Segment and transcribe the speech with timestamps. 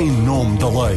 [0.00, 0.96] em nome da lei.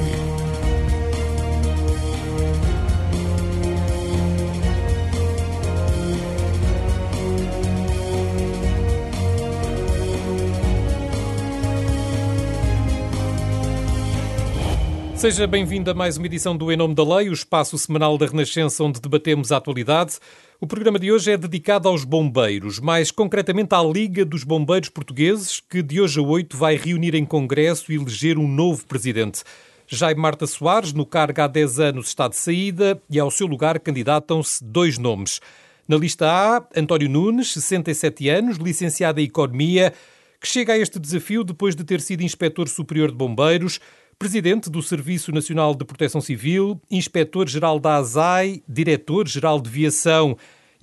[15.16, 18.28] Seja bem-vindo a mais uma edição do Em Nome da Lei, o espaço semanal da
[18.28, 20.20] Renascença onde debatemos a atualidade.
[20.66, 25.60] O programa de hoje é dedicado aos bombeiros, mais concretamente à Liga dos Bombeiros Portugueses,
[25.60, 29.44] que de hoje a 8 vai reunir em congresso e eleger um novo presidente.
[29.86, 33.80] Jaime Marta Soares, no cargo há 10 anos, está de saída e ao seu lugar
[33.80, 35.40] candidatam-se dois nomes.
[35.88, 39.94] Na lista A, António Nunes, 67 anos, licenciado em Economia,
[40.42, 43.80] que chega a este desafio depois de ter sido inspetor superior de bombeiros,
[44.18, 50.36] Presidente do Serviço Nacional de Proteção Civil, Inspetor-Geral da ASAI, Diretor-Geral de Viação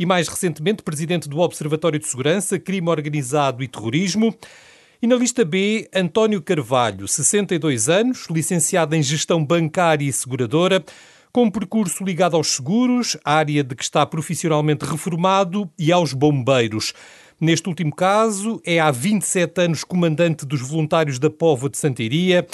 [0.03, 4.37] e, mais recentemente, Presidente do Observatório de Segurança, Crime Organizado e Terrorismo.
[5.01, 10.85] E na lista B, António Carvalho, 62 anos, licenciado em Gestão Bancária e Seguradora,
[11.31, 16.93] com percurso ligado aos seguros, área de que está profissionalmente reformado, e aos bombeiros.
[17.41, 22.45] Neste último caso, é há 27 anos comandante dos voluntários da Póvoa de Santeiria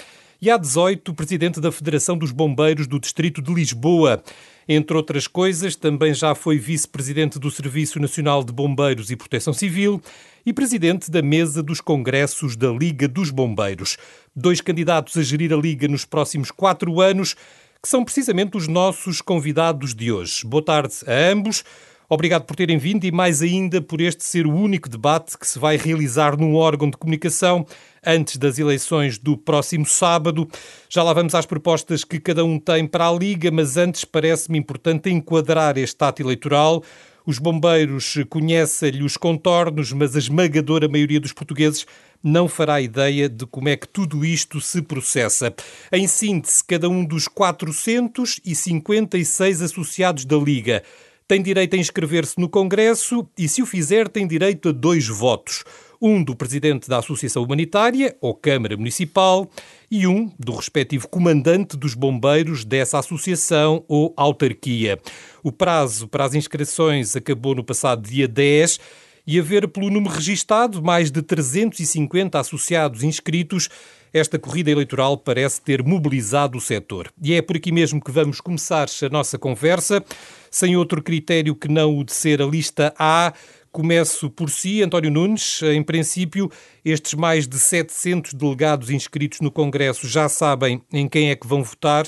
[0.41, 4.23] e há 18 presidente da Federação dos Bombeiros do Distrito de Lisboa.
[4.69, 10.01] Entre outras coisas, também já foi vice-presidente do Serviço Nacional de Bombeiros e Proteção Civil
[10.45, 13.97] e presidente da mesa dos congressos da Liga dos Bombeiros.
[14.37, 17.35] Dois candidatos a gerir a Liga nos próximos quatro anos,
[17.83, 20.47] que são precisamente os nossos convidados de hoje.
[20.47, 21.65] Boa tarde a ambos.
[22.11, 25.59] Obrigado por terem vindo e mais ainda por este ser o único debate que se
[25.59, 27.67] vai realizar num órgão de comunicação
[28.03, 30.49] antes das eleições do próximo sábado.
[30.89, 34.59] Já lá vamos às propostas que cada um tem para a Liga, mas antes parece-me
[34.59, 36.83] importante enquadrar este ato eleitoral.
[37.27, 41.87] Os bombeiros conhecem-lhe os contornos, mas a esmagadora maioria dos portugueses
[42.25, 45.55] não fará ideia de como é que tudo isto se processa.
[45.93, 50.83] Em síntese, cada um dos 456 associados da Liga
[51.29, 55.63] tem direito a inscrever-se no Congresso e, se o fizer, tem direito a dois votos.
[56.01, 59.47] Um do presidente da Associação Humanitária, ou Câmara Municipal,
[59.91, 64.99] e um do respectivo comandante dos bombeiros dessa associação ou autarquia.
[65.43, 68.81] O prazo para as inscrições acabou no passado dia 10
[69.27, 73.69] e haver pelo número registado mais de 350 associados inscritos,
[74.13, 77.11] esta corrida eleitoral parece ter mobilizado o setor.
[77.23, 80.05] E é por aqui mesmo que vamos começar a nossa conversa,
[80.51, 83.33] sem outro critério que não o de ser a lista A.
[83.71, 85.61] Começo por si, António Nunes.
[85.63, 86.51] Em princípio,
[86.85, 91.63] estes mais de 700 delegados inscritos no Congresso já sabem em quem é que vão
[91.63, 92.07] votar.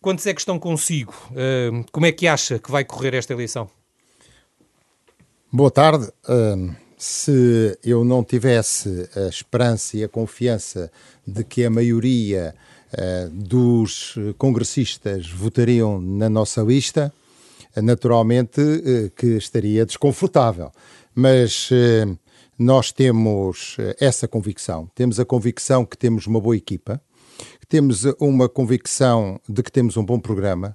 [0.00, 1.14] Quantos é que estão consigo?
[1.92, 3.70] Como é que acha que vai correr esta eleição?
[5.52, 6.10] Boa tarde.
[7.04, 10.90] Se eu não tivesse a esperança e a confiança
[11.26, 12.54] de que a maioria
[12.94, 17.12] uh, dos congressistas votariam na nossa lista,
[17.76, 20.72] naturalmente uh, que estaria desconfortável.
[21.14, 21.68] Mas
[22.58, 24.90] nós temos essa convicção.
[24.94, 27.00] Temos a convicção que temos uma boa equipa,
[27.68, 30.74] temos uma convicção de que temos um bom programa,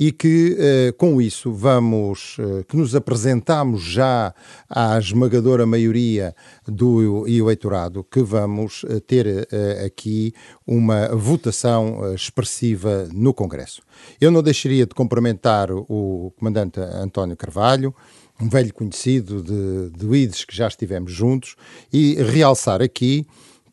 [0.00, 4.34] e que eh, com isso vamos, eh, que nos apresentamos já
[4.66, 6.34] à esmagadora maioria
[6.66, 9.46] do eleitorado, que vamos eh, ter
[9.84, 10.32] aqui
[10.66, 13.82] uma votação expressiva no Congresso.
[14.18, 17.94] Eu não deixaria de cumprimentar o comandante António Carvalho,
[18.40, 21.56] um velho conhecido de, de IDES que já estivemos juntos,
[21.92, 23.26] e realçar aqui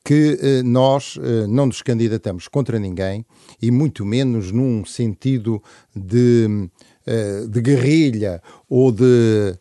[0.08, 3.26] que eh, nós eh, não nos candidatamos contra ninguém
[3.62, 5.62] e muito menos num sentido
[5.94, 6.70] de,
[7.06, 9.54] eh, de guerrilha ou de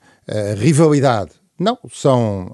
[0.57, 1.33] rivalidade.
[1.59, 2.53] Não, são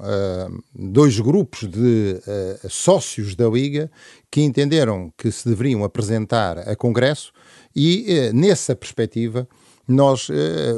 [0.74, 2.20] dois grupos de
[2.68, 3.90] sócios da Liga
[4.30, 7.32] que entenderam que se deveriam apresentar a Congresso
[7.74, 9.48] e, nessa perspectiva,
[9.86, 10.32] nós uh,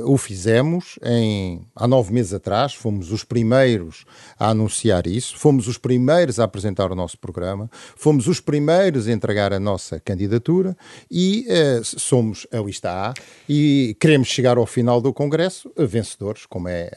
[0.07, 4.05] o fizemos em, há nove meses atrás, fomos os primeiros
[4.39, 9.13] a anunciar isso, fomos os primeiros a apresentar o nosso programa, fomos os primeiros a
[9.13, 10.77] entregar a nossa candidatura
[11.11, 13.15] e uh, somos a lista A
[13.49, 16.91] e queremos chegar ao final do Congresso uh, vencedores, como é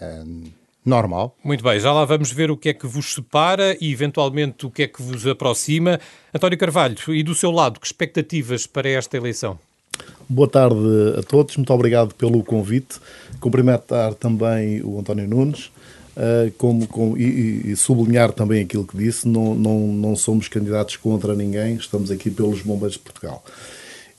[0.88, 1.36] normal.
[1.44, 4.72] Muito bem, já lá vamos ver o que é que vos separa e eventualmente o
[4.72, 6.00] que é que vos aproxima.
[6.34, 9.60] António Carvalho, e do seu lado, que expectativas para esta eleição?
[10.30, 10.76] Boa tarde
[11.18, 13.00] a todos, muito obrigado pelo convite.
[13.40, 15.72] Cumprimentar também o António Nunes.
[16.18, 21.36] Uh, como, e, e, sublinhar também aquilo que disse, não, não, não somos candidatos contra
[21.36, 23.44] ninguém, estamos aqui pelos bombeiros de Portugal.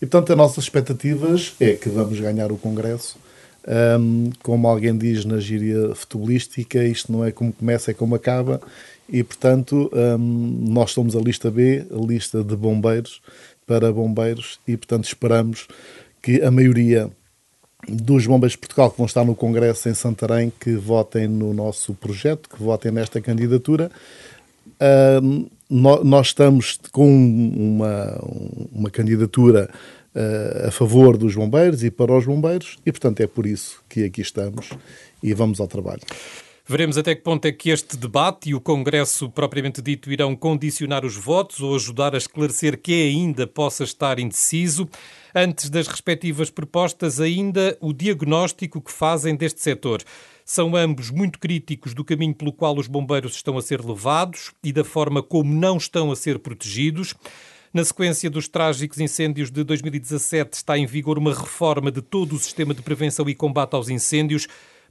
[0.01, 3.17] E portanto, as nossas expectativas é que vamos ganhar o Congresso.
[4.01, 8.63] Um, como alguém diz na gíria futebolística, isto não é como começa, é como acaba.
[9.09, 13.21] E portanto, um, nós somos a lista B, a lista de bombeiros,
[13.69, 15.69] para bombeiros e, portanto, esperamos
[16.23, 17.11] que a maioria
[17.87, 21.95] dos bombeiros de Portugal que vão estar no Congresso em Santarém que votem no nosso
[21.95, 23.91] projeto, que votem nesta candidatura.
[24.81, 28.19] Uh, nós estamos com uma,
[28.73, 29.71] uma candidatura
[30.15, 34.05] uh, a favor dos bombeiros e para os bombeiros e, portanto, é por isso que
[34.05, 34.71] aqui estamos
[35.23, 36.03] e vamos ao trabalho.
[36.71, 41.03] Veremos até que ponto é que este debate e o Congresso propriamente dito irão condicionar
[41.03, 44.87] os votos ou ajudar a esclarecer que ainda possa estar indeciso.
[45.35, 50.03] Antes das respectivas propostas, ainda o diagnóstico que fazem deste setor.
[50.45, 54.71] São ambos muito críticos do caminho pelo qual os bombeiros estão a ser levados e
[54.71, 57.15] da forma como não estão a ser protegidos.
[57.73, 62.39] Na sequência dos trágicos incêndios de 2017, está em vigor uma reforma de todo o
[62.39, 64.47] sistema de prevenção e combate aos incêndios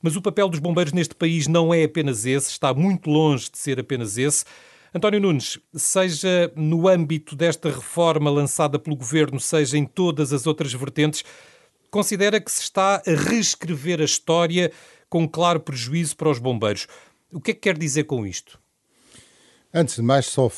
[0.07, 3.57] mas o papel dos bombeiros neste país não é apenas esse, está muito longe de
[3.57, 4.45] ser apenas esse.
[4.95, 10.71] António Nunes, seja no âmbito desta reforma lançada pelo governo, seja em todas as outras
[10.71, 11.25] vertentes,
[11.91, 14.71] considera que se está a reescrever a história
[15.09, 16.87] com claro prejuízo para os bombeiros.
[17.29, 18.57] O que é que quer dizer com isto?
[19.73, 20.51] Antes de mais, só uh,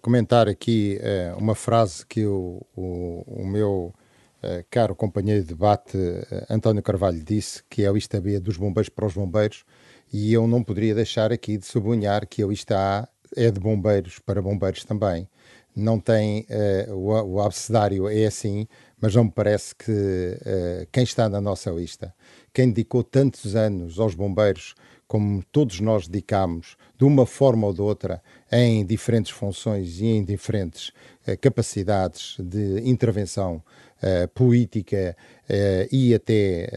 [0.00, 3.94] comentar aqui uh, uma frase que o, o, o meu
[4.70, 8.88] caro companheiro de debate uh, António Carvalho disse que é o Isto B dos bombeiros
[8.88, 9.64] para os bombeiros
[10.12, 14.18] e eu não poderia deixar aqui de sublinhar que o Isto A é de bombeiros
[14.18, 15.28] para bombeiros também.
[15.74, 16.46] Não tem,
[16.88, 18.66] uh, o, o abecedário é assim,
[19.00, 19.92] mas não me parece que
[20.90, 22.14] quem está na nossa lista,
[22.52, 24.74] quem dedicou tantos anos aos bombeiros,
[25.06, 30.24] como todos nós dedicamos, de uma forma ou de outra, em diferentes funções e em
[30.24, 30.92] diferentes
[31.42, 33.62] capacidades de intervenção
[34.02, 36.68] uh, política uh, e até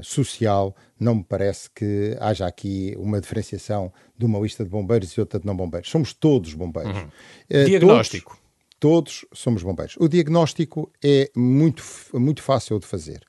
[0.00, 5.10] uh, social, não me parece que haja aqui uma diferenciação de uma lista de bombeiros
[5.12, 5.90] e outra de não bombeiros.
[5.90, 6.96] Somos todos bombeiros.
[6.96, 7.64] Uhum.
[7.66, 8.38] Diagnóstico.
[8.78, 9.96] Todos, todos, somos bombeiros.
[9.98, 11.82] O diagnóstico é muito,
[12.14, 13.20] muito fácil de fazer.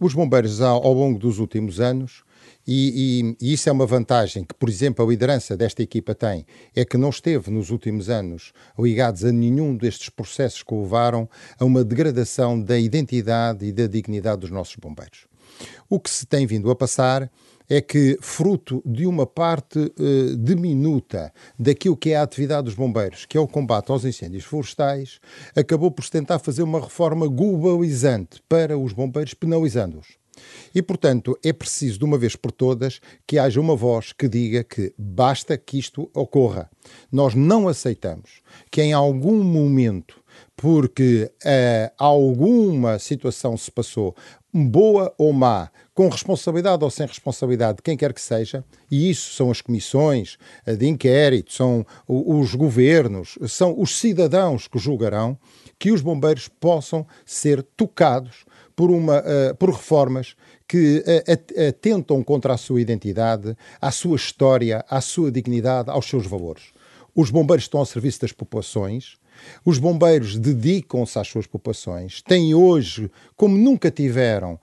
[0.00, 2.24] os bombeiros, ao, ao longo dos últimos anos,
[2.66, 6.46] e, e, e, isso é uma vantagem que, por exemplo, a liderança desta equipa tem,
[6.74, 11.28] é que não esteve nos últimos anos ligados a nenhum destes processos que levaram
[11.58, 15.26] a uma degradação da identidade e da dignidade dos nossos bombeiros.
[15.88, 17.30] O que se tem vindo a passar
[17.68, 23.24] é que, fruto de uma parte uh, diminuta daquilo que é a atividade dos bombeiros,
[23.24, 25.20] que é o combate aos incêndios florestais,
[25.54, 30.19] acabou por se tentar fazer uma reforma globalizante para os bombeiros, penalizando-os.
[30.74, 34.62] E, portanto, é preciso, de uma vez por todas, que haja uma voz que diga
[34.64, 36.70] que basta que isto ocorra.
[37.10, 38.40] Nós não aceitamos
[38.70, 40.20] que em algum momento,
[40.56, 44.14] porque uh, alguma situação se passou,
[44.52, 49.34] boa ou má, com responsabilidade ou sem responsabilidade de quem quer que seja, e isso
[49.34, 55.38] são as comissões eh, de inquérito, são os governos, são os cidadãos que julgarão
[55.78, 58.44] que os bombeiros possam ser tocados
[58.80, 60.34] por, uma, uh, por reformas
[60.66, 66.26] que uh, atentam contra a sua identidade, à sua história, à sua dignidade, aos seus
[66.26, 66.72] valores.
[67.14, 69.18] Os bombeiros estão ao serviço das populações,
[69.66, 74.58] os bombeiros dedicam-se às suas populações, têm hoje, como nunca tiveram,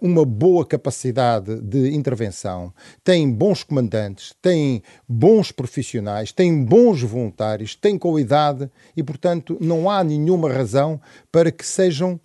[0.00, 2.72] uma boa capacidade de intervenção,
[3.04, 10.02] têm bons comandantes, têm bons profissionais, têm bons voluntários, têm qualidade e, portanto, não há
[10.02, 11.00] nenhuma razão
[11.30, 12.18] para que sejam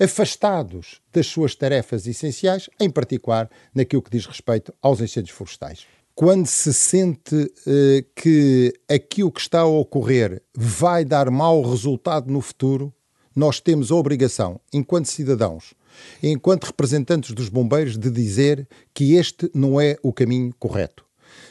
[0.00, 5.86] afastados das suas tarefas essenciais, em particular naquilo que diz respeito aos incêndios florestais.
[6.14, 12.40] Quando se sente eh, que aquilo que está a ocorrer vai dar mau resultado no
[12.40, 12.92] futuro,
[13.36, 15.74] nós temos a obrigação, enquanto cidadãos,
[16.20, 21.04] enquanto representantes dos bombeiros, de dizer que este não é o caminho correto.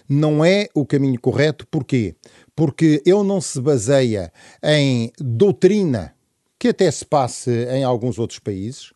[0.09, 2.15] Não é o caminho correto, porquê?
[2.53, 6.13] Porque ele não se baseia em doutrina
[6.59, 8.93] que até se passe em alguns outros países,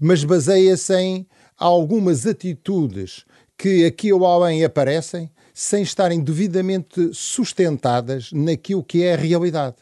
[0.00, 3.24] mas baseia-se em algumas atitudes
[3.56, 9.76] que aqui ou além aparecem sem estarem devidamente sustentadas naquilo que é a realidade.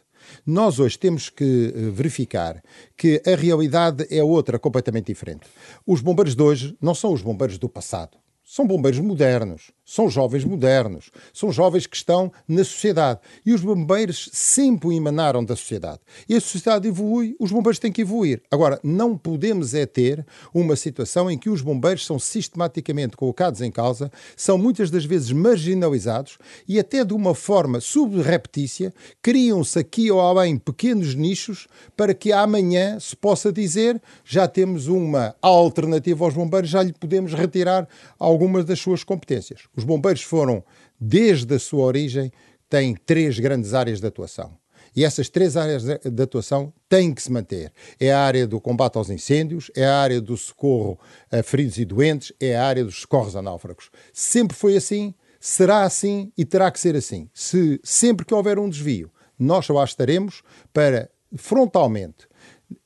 [0.44, 2.62] Nós hoje temos que eh, verificar
[2.96, 5.46] que a realidade é outra, completamente diferente.
[5.86, 8.16] Os bombeiros de hoje não são os bombeiros do passado.
[8.42, 13.20] São bombeiros modernos, são jovens modernos, são jovens que estão na sociedade.
[13.46, 16.00] E os bombeiros sempre emanaram da sociedade.
[16.28, 18.42] E a sociedade evolui, os bombeiros têm que evoluir.
[18.50, 23.70] Agora, não podemos é ter uma situação em que os bombeiros são sistematicamente colocados em
[23.70, 30.20] causa, são muitas das vezes marginalizados e até de uma forma subreptícia criam-se aqui ou
[30.20, 36.70] além pequenos nichos para que amanhã se possa dizer já temos uma alternativa aos bombeiros,
[36.70, 37.88] já lhe podemos retirar
[38.18, 39.60] algumas das suas competências.
[39.76, 40.64] Os bombeiros foram,
[40.98, 42.32] desde a sua origem,
[42.68, 44.56] têm três grandes áreas de atuação.
[44.96, 47.70] E essas três áreas de atuação têm que se manter.
[48.00, 50.98] É a área do combate aos incêndios, é a área do socorro
[51.30, 53.90] a feridos e doentes, é a área dos socorros a náufragos.
[54.10, 57.28] Sempre foi assim, será assim e terá que ser assim.
[57.34, 60.42] Se sempre que houver um desvio, nós lá estaremos
[60.72, 62.26] para frontalmente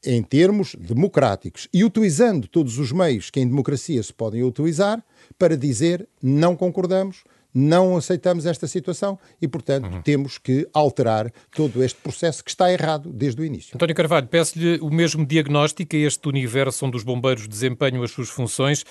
[0.05, 5.03] em termos democráticos e utilizando todos os meios que em democracia se podem utilizar
[5.39, 10.03] para dizer não concordamos, não aceitamos esta situação e, portanto, uhum.
[10.03, 13.75] temos que alterar todo este processo que está errado desde o início.
[13.75, 18.29] António Carvalho, peço-lhe o mesmo diagnóstico a este universo onde os bombeiros desempenham as suas
[18.29, 18.85] funções.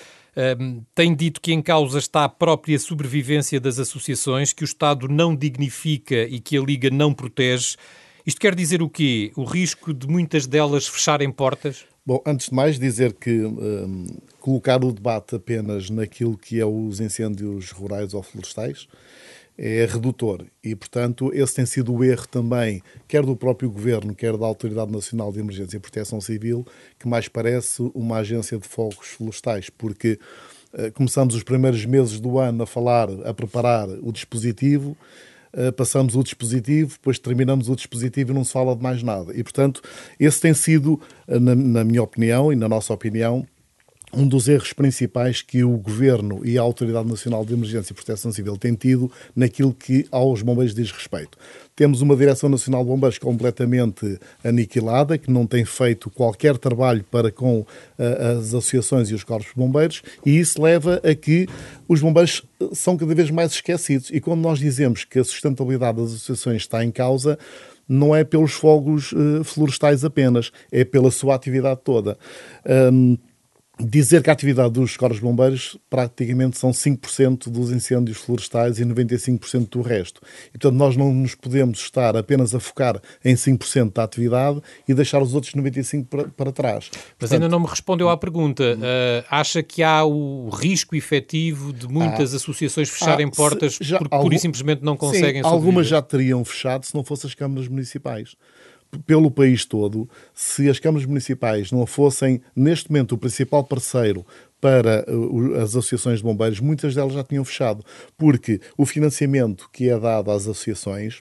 [0.60, 5.08] Um, tem dito que em causa está a própria sobrevivência das associações, que o Estado
[5.08, 7.76] não dignifica e que a Liga não protege.
[8.26, 9.32] Isto quer dizer o quê?
[9.36, 11.84] O risco de muitas delas fecharem portas?
[12.04, 14.06] Bom, antes de mais dizer que um,
[14.40, 18.88] colocar o debate apenas naquilo que é os incêndios rurais ou florestais
[19.62, 24.34] é redutor e, portanto, esse tem sido o erro também, quer do próprio Governo, quer
[24.38, 26.66] da Autoridade Nacional de Emergência e Proteção Civil,
[26.98, 30.18] que mais parece uma agência de fogos florestais, porque
[30.72, 34.96] uh, começamos os primeiros meses do ano a falar, a preparar o dispositivo,
[35.76, 39.32] passamos o dispositivo, depois terminamos o dispositivo e não se fala de mais nada.
[39.34, 39.82] E, portanto,
[40.18, 43.46] esse tem sido, eh, na, na minha opinião e na nossa opinião,
[44.12, 48.32] um dos erros principais que o Governo e a Autoridade Nacional de Emergência e Proteção
[48.32, 51.38] Civil têm tido naquilo que aos bombeiros diz respeito.
[51.80, 57.32] Temos uma Direção Nacional de Bombeiros completamente aniquilada, que não tem feito qualquer trabalho para
[57.32, 57.66] com uh,
[58.38, 61.48] as associações e os corpos de bombeiros, e isso leva a que
[61.88, 64.10] os bombeiros eh, são cada vez mais esquecidos.
[64.10, 67.38] E quando nós dizemos que a sustentabilidade das associações está em causa,
[67.88, 72.18] não é pelos fogos uh, florestais apenas, é pela sua atividade toda.
[73.80, 79.68] Dizer que a atividade dos corpos bombeiros praticamente são 5% dos incêndios florestais e 95%
[79.68, 80.20] do resto.
[80.48, 84.94] E, portanto, nós não nos podemos estar apenas a focar em 5% da atividade e
[84.94, 86.90] deixar os outros 95% para, para trás.
[86.92, 88.76] Mas portanto, ainda não me respondeu à pergunta.
[88.76, 94.14] Uh, acha que há o risco efetivo de muitas associações fecharem ah, portas já, porque
[94.14, 97.34] algum, pura e simplesmente não conseguem sim, Algumas já teriam fechado se não fossem as
[97.34, 98.36] câmaras municipais
[99.06, 104.26] pelo país todo, se as câmaras municipais não fossem, neste momento, o principal parceiro
[104.60, 107.84] para uh, as associações de bombeiros, muitas delas já tinham fechado,
[108.16, 111.20] porque o financiamento que é dado às associações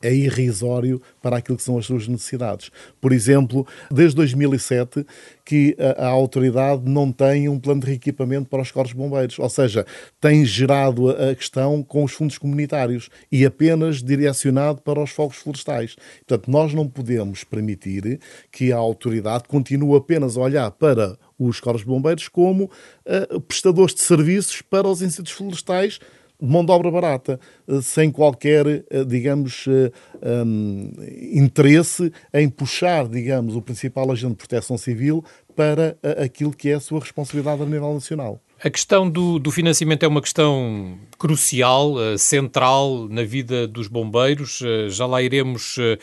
[0.00, 2.70] é irrisório para aquilo que são as suas necessidades.
[3.00, 5.04] Por exemplo, desde 2007
[5.44, 9.48] que a, a, autoridade não tem um plano de reequipamento para os corpos bombeiros, ou
[9.48, 9.84] seja,
[10.20, 15.96] tem gerado a, questão com os fundos comunitários e apenas direcionado para os fogos florestais.
[16.26, 18.20] Portanto, nós não podemos permitir
[18.50, 24.02] que a autoridade continue apenas a olhar para os corpos bombeiros como uh, prestadores de
[24.02, 25.98] serviços para os incêndios florestais
[26.42, 33.54] mão de obra barata, eh, sem qualquer, eh, digamos, um, eh, interesse em puxar, digamos,
[33.54, 37.94] o principal agente de proteção civil para aquilo que é a sua responsabilidade a nível
[37.94, 38.40] nacional.
[38.64, 44.60] A questão do, do, financiamento é uma questão crucial, uh, central na vida dos bombeiros.
[44.60, 45.98] Uh, já lá iremos uh,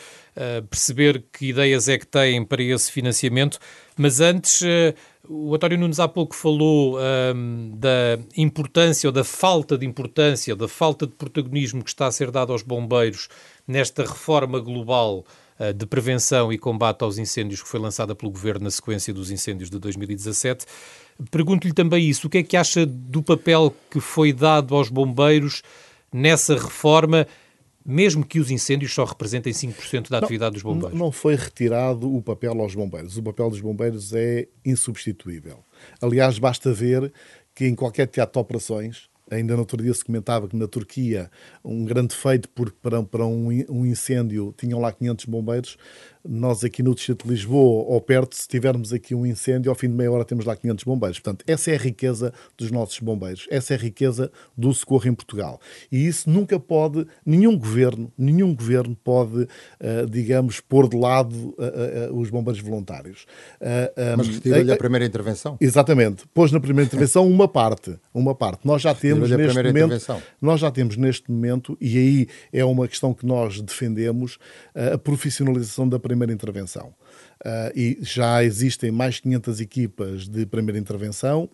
[0.68, 3.58] perceber que ideias é que têm para esse financiamento.
[3.96, 4.60] Mas antes,
[5.26, 10.68] o António Nunes há pouco falou um, da importância ou da falta de importância, da
[10.68, 13.28] falta de protagonismo que está a ser dado aos bombeiros
[13.66, 15.24] nesta reforma global
[15.76, 19.68] de prevenção e combate aos incêndios que foi lançada pelo Governo na sequência dos incêndios
[19.68, 20.64] de 2017.
[21.30, 25.62] Pergunto-lhe também isso, o que é que acha do papel que foi dado aos bombeiros
[26.12, 27.26] nessa reforma
[27.84, 30.98] mesmo que os incêndios só representem 5% da atividade não, dos bombeiros?
[30.98, 33.16] Não foi retirado o papel aos bombeiros.
[33.16, 35.64] O papel dos bombeiros é insubstituível.
[36.00, 37.12] Aliás, basta ver
[37.54, 41.30] que em qualquer teatro de operações, ainda no outro dia se comentava que na Turquia
[41.64, 45.76] um grande feito por, para, para um, um incêndio tinham lá 500 bombeiros,
[46.28, 49.88] nós aqui no Distrito de Lisboa, ou perto, se tivermos aqui um incêndio, ao fim
[49.88, 51.18] de meia hora temos lá 500 bombeiros.
[51.18, 55.14] Portanto, essa é a riqueza dos nossos bombeiros, essa é a riqueza do socorro em
[55.14, 55.60] Portugal.
[55.90, 59.48] E isso nunca pode, nenhum governo, nenhum governo pode, uh,
[60.10, 63.26] digamos, pôr de lado uh, uh, os bombeiros voluntários.
[64.16, 65.56] Mas retirou-lhe a primeira intervenção?
[65.60, 66.24] Exatamente.
[66.34, 68.66] Pôs na primeira intervenção uma parte, uma parte.
[68.66, 73.14] Nós já temos neste momento, nós já temos neste momento, e aí é uma questão
[73.14, 74.38] que nós defendemos,
[74.74, 76.92] a profissionalização da primeira intervenção.
[77.44, 81.48] Uh, e já existem mais 500 equipas de primeira intervenção.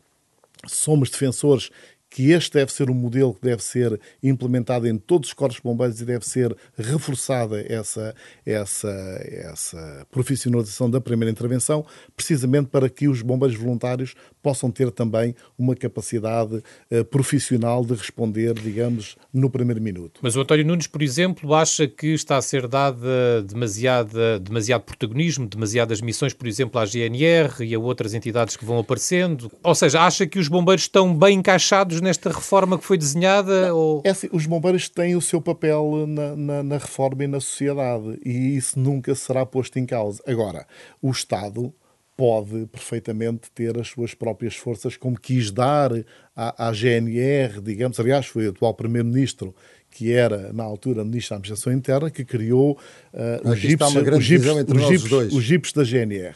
[0.67, 1.71] Somos defensores
[2.09, 6.01] que este deve ser um modelo que deve ser implementado em todos os corpos bombeiros
[6.01, 8.15] e deve ser reforçada essa,
[8.47, 8.89] essa,
[9.23, 11.85] essa profissionalização da primeira intervenção,
[12.17, 14.15] precisamente para que os bombeiros voluntários
[14.47, 20.21] possam ter também uma capacidade uh, profissional de responder, digamos, no primeiro minuto.
[20.23, 25.49] Mas o António Nunes, por exemplo, acha que está a ser dada demasiada, demasiado protagonismo,
[25.49, 29.51] demasiadas missões, por exemplo, à GNR e a outras entidades que vão aparecendo?
[29.65, 33.75] Ou seja, acha que os bombeiros estão bem encaixados nesta reforma que foi desenhada?
[33.75, 34.01] Ou...
[34.05, 38.17] É assim, os bombeiros têm o seu papel na, na, na reforma e na sociedade
[38.25, 40.23] e isso nunca será posto em causa.
[40.25, 40.69] Agora,
[41.03, 41.75] o Estado
[42.17, 45.91] pode perfeitamente ter as suas próprias forças, como quis dar
[46.35, 48.01] à, à GNR, digamos.
[48.01, 49.55] Aliás, foi o atual Primeiro-Ministro
[49.97, 52.79] que era, na altura, Ministro da Administração Interna, que criou
[53.15, 56.35] uh, os, GIPs, os, GIPs, os, GIPs, os GIPs da GNR.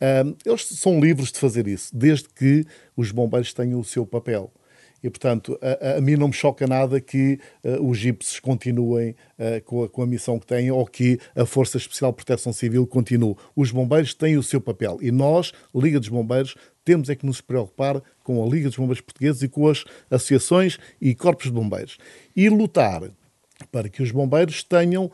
[0.00, 2.64] Uh, eles são livres de fazer isso, desde que
[2.96, 4.52] os bombeiros tenham o seu papel.
[5.02, 9.62] E, portanto, a, a, mim não me choca nada que uh, os GIPs continuem uh,
[9.64, 12.86] com, a, com, a, missão que têm ou que a Força Especial de Proteção Civil
[12.86, 13.34] continue.
[13.56, 16.54] Os bombeiros têm o seu papel e nós, Liga dos Bombeiros,
[16.84, 20.78] temos é que nos preocupar com a Liga dos Bombeiros Portugueses e com as associações
[21.00, 21.98] e corpos de bombeiros.
[22.34, 23.02] E lutar
[23.70, 25.10] para que os bombeiros tenham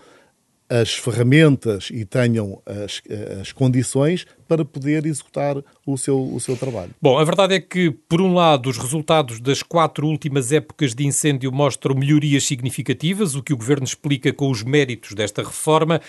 [0.69, 3.01] as ferramentas e tenham as,
[3.41, 5.57] as, condições para poder executar
[5.87, 6.91] o seu, o seu trabalho.
[7.01, 11.07] Bom, a verdade é que, por um lado, os resultados das quatro últimas épocas de
[11.07, 16.01] incêndio mostram melhorias significativas, o que o Governo explica com os méritos desta reforma.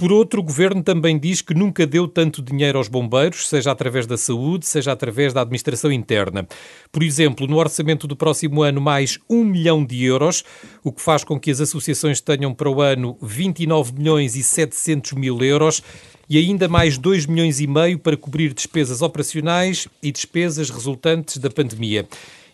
[0.00, 4.06] Por outro, o governo também diz que nunca deu tanto dinheiro aos bombeiros, seja através
[4.06, 6.48] da saúde, seja através da administração interna.
[6.90, 10.42] Por exemplo, no orçamento do próximo ano, mais um milhão de euros,
[10.82, 15.12] o que faz com que as associações tenham para o ano 29 milhões e 700
[15.12, 15.82] mil euros
[16.30, 21.50] e ainda mais 2 milhões e meio para cobrir despesas operacionais e despesas resultantes da
[21.50, 22.08] pandemia.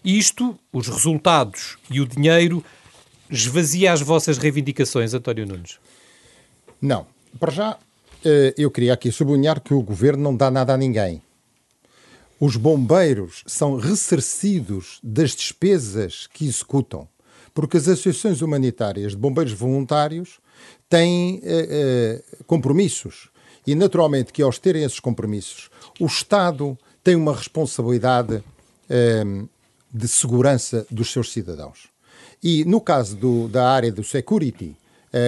[0.04, 2.60] Isto, os resultados e o dinheiro,
[3.30, 5.78] esvazia as vossas reivindicações, António Nunes?
[6.82, 7.14] Não.
[7.38, 7.78] Para já,
[8.24, 11.22] eh, eu queria aqui sublinhar que o governo não dá nada a ninguém.
[12.38, 17.08] Os bombeiros são ressarcidos das despesas que executam,
[17.54, 20.38] porque as associações humanitárias de bombeiros voluntários
[20.88, 23.28] têm eh, eh, compromissos.
[23.66, 28.42] E, naturalmente, que aos terem esses compromissos, o Estado tem uma responsabilidade
[29.92, 31.88] de segurança dos seus cidadãos.
[32.40, 34.85] E, no caso do, da área do security, eh,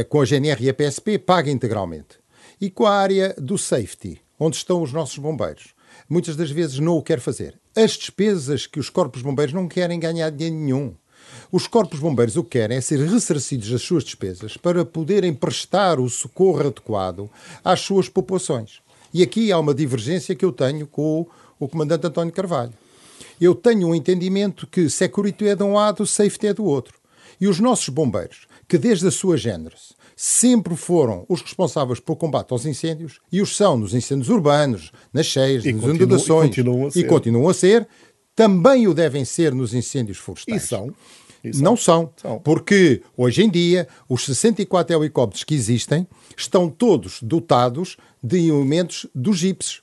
[0.09, 2.19] com a GNR e a PSP, paga integralmente.
[2.61, 5.75] E com a área do safety, onde estão os nossos bombeiros,
[6.09, 7.59] muitas das vezes não o quer fazer.
[7.75, 10.95] As despesas que os corpos bombeiros não querem ganhar dinheiro nenhum.
[11.51, 16.01] Os corpos bombeiros o que querem é ser ressarcidos das suas despesas para poderem prestar
[16.01, 17.31] o socorro adequado
[17.65, 18.81] às suas populações.
[19.13, 21.27] E aqui há uma divergência que eu tenho com
[21.59, 22.73] o comandante António Carvalho.
[23.41, 26.98] Eu tenho um entendimento que security é de um lado, safety é do outro.
[27.41, 32.53] E os nossos bombeiros que desde a sua gênese sempre foram os responsáveis pelo combate
[32.53, 36.91] aos incêndios e os são nos incêndios urbanos, nas cheias, e nas inundações e continuam,
[36.95, 37.89] e continuam, a ser,
[38.35, 40.65] também o devem ser nos incêndios florestais.
[40.65, 40.95] E são.
[41.43, 41.63] E são.
[41.63, 47.97] Não são, são, porque hoje em dia os 64 helicópteros que existem estão todos dotados
[48.23, 49.83] de elementos dos GIPs,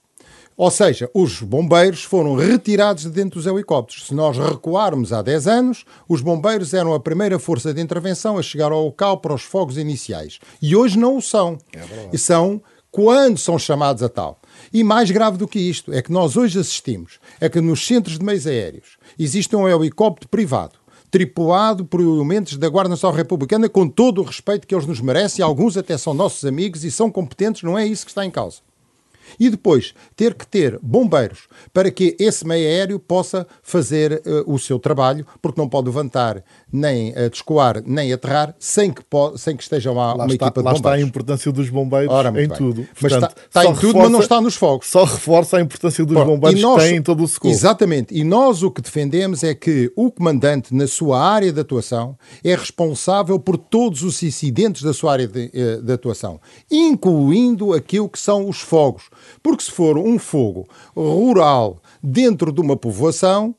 [0.57, 4.07] ou seja, os bombeiros foram retirados de dentro dos helicópteros.
[4.07, 8.41] Se nós recuarmos há 10 anos, os bombeiros eram a primeira força de intervenção a
[8.41, 10.39] chegar ao local para os fogos iniciais.
[10.61, 11.57] E hoje não o são.
[11.73, 14.39] É e são quando são chamados a tal.
[14.71, 18.17] E mais grave do que isto é que nós hoje assistimos é que nos centros
[18.17, 20.79] de meios aéreos existe um helicóptero privado
[21.11, 25.43] tripulado por elementos da Guarda Nacional Republicana com todo o respeito que eles nos merecem,
[25.43, 28.57] alguns até são nossos amigos e são competentes, não é isso que está em causa.
[29.39, 34.57] E depois ter que ter bombeiros para que esse meio aéreo possa fazer uh, o
[34.57, 36.43] seu trabalho, porque não pode levantar,
[36.75, 39.01] nem uh, descoar, nem aterrar sem que,
[39.37, 40.81] sem que esteja lá, lá uma está, equipa de lá bombeiros.
[40.83, 42.49] Lá está a importância dos bombeiros Ora, em bem.
[42.49, 42.87] tudo.
[43.01, 44.87] Mas Portanto, está, está em tudo, mas não está nos fogos.
[44.89, 47.53] Só reforça a importância dos Bom, bombeiros nós, que têm em todo o socorro.
[47.53, 48.13] Exatamente.
[48.13, 52.55] E nós o que defendemos é que o comandante, na sua área de atuação, é
[52.55, 58.19] responsável por todos os incidentes da sua área de, uh, de atuação, incluindo aquilo que
[58.19, 59.09] são os fogos
[59.41, 63.55] porque se for um fogo rural dentro de uma povoação,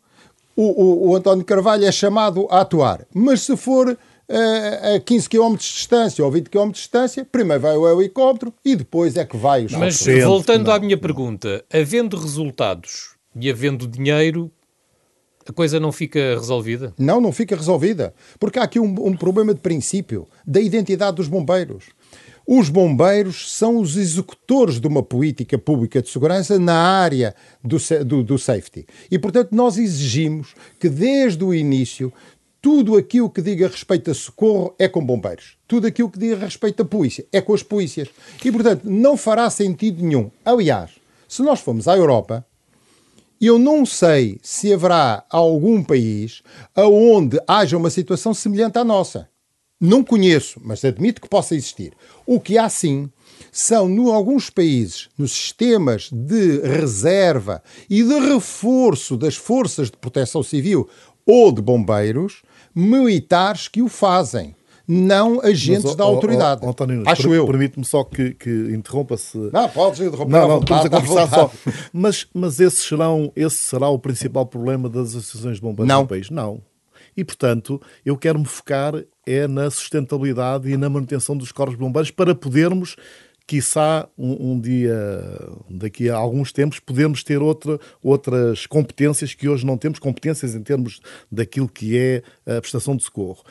[0.56, 3.06] o, o, o António Carvalho é chamado a atuar.
[3.14, 7.62] Mas se for uh, a 15 km de distância ou 20 km de distância, primeiro
[7.62, 10.74] vai o helicóptero e depois é que vai os Mas voltando não.
[10.74, 14.50] à minha pergunta, havendo resultados e havendo dinheiro,
[15.48, 16.92] a coisa não fica resolvida?
[16.98, 18.12] Não, não fica resolvida.
[18.38, 21.84] Porque há aqui um, um problema de princípio da identidade dos bombeiros.
[22.46, 28.22] Os bombeiros são os executores de uma política pública de segurança na área do, do,
[28.22, 28.86] do safety.
[29.10, 32.12] E, portanto, nós exigimos que desde o início
[32.62, 35.56] tudo aquilo que diga respeito a socorro é com bombeiros.
[35.68, 38.08] Tudo aquilo que diga respeito a polícia é com as polícias.
[38.44, 40.30] E, portanto, não fará sentido nenhum.
[40.44, 40.90] Aliás,
[41.28, 42.44] se nós formos à Europa,
[43.40, 46.42] eu não sei se haverá algum país
[46.76, 49.28] onde haja uma situação semelhante à nossa.
[49.80, 51.92] Não conheço, mas admito que possa existir.
[52.26, 53.10] O que há sim
[53.52, 60.42] são, em alguns países, nos sistemas de reserva e de reforço das forças de proteção
[60.42, 60.88] civil
[61.26, 62.42] ou de bombeiros,
[62.74, 64.54] militares que o fazem
[64.88, 66.60] não agentes Mas, da autoridade.
[66.62, 67.46] Oh, oh, António, Acho per, eu.
[67.46, 69.36] Permite-me só que, que interrompa-se.
[69.52, 70.32] Não, podes interromper.
[70.32, 71.50] Não, não, estamos a conversar só.
[71.92, 76.02] Mas, mas esse, serão, esse será o principal problema das associações de bombeiros não.
[76.02, 76.30] no país?
[76.30, 76.60] Não.
[77.16, 78.94] E, portanto, eu quero me focar
[79.26, 82.96] é na sustentabilidade e na manutenção dos corpos bombeiros para podermos
[83.46, 84.92] quiçá um, um, dia,
[85.70, 90.62] daqui a alguns tempos, podemos ter outra, outras competências que hoje não temos, competências em
[90.62, 93.44] termos daquilo que é a prestação de socorro.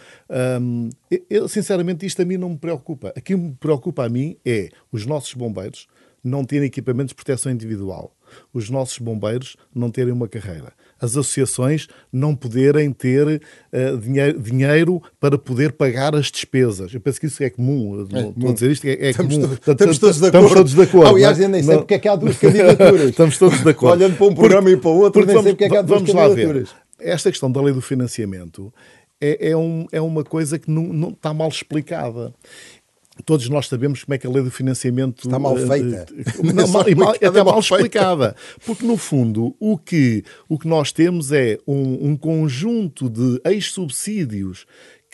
[1.29, 3.13] Eu, sinceramente, isto a mim não me preocupa.
[3.15, 5.87] O que me preocupa a mim é os nossos bombeiros
[6.21, 8.13] não terem equipamentos de proteção individual,
[8.53, 15.03] os nossos bombeiros não terem uma carreira as associações não poderem ter uh, dinheiro, dinheiro,
[15.19, 16.93] para poder pagar as despesas.
[16.93, 18.07] Eu penso que isso é comum.
[18.11, 19.47] É, estou a dizer isto, é, é estamos comum.
[19.47, 20.45] To, estamos, todos de acordo.
[20.45, 21.09] Estamos todos de acordo.
[21.09, 23.01] Aliás, eu nem sei porque é que há duas candidaturas.
[23.09, 23.93] estamos todos de acordo.
[24.01, 25.81] Olhando para um programa porque, e para o outro, nem sei porque é que há
[25.81, 26.69] duas candidaturas.
[26.99, 28.73] Esta questão da lei do financiamento
[29.19, 32.33] é, é, um, é uma coisa que não, não está mal explicada
[33.23, 36.05] todos nós sabemos como é que a lei do financiamento está mal eh, feita,
[36.43, 40.91] não, mal, mal, até mal, mal explicada, porque no fundo o que o que nós
[40.91, 44.65] temos é um, um conjunto de ex-subsídios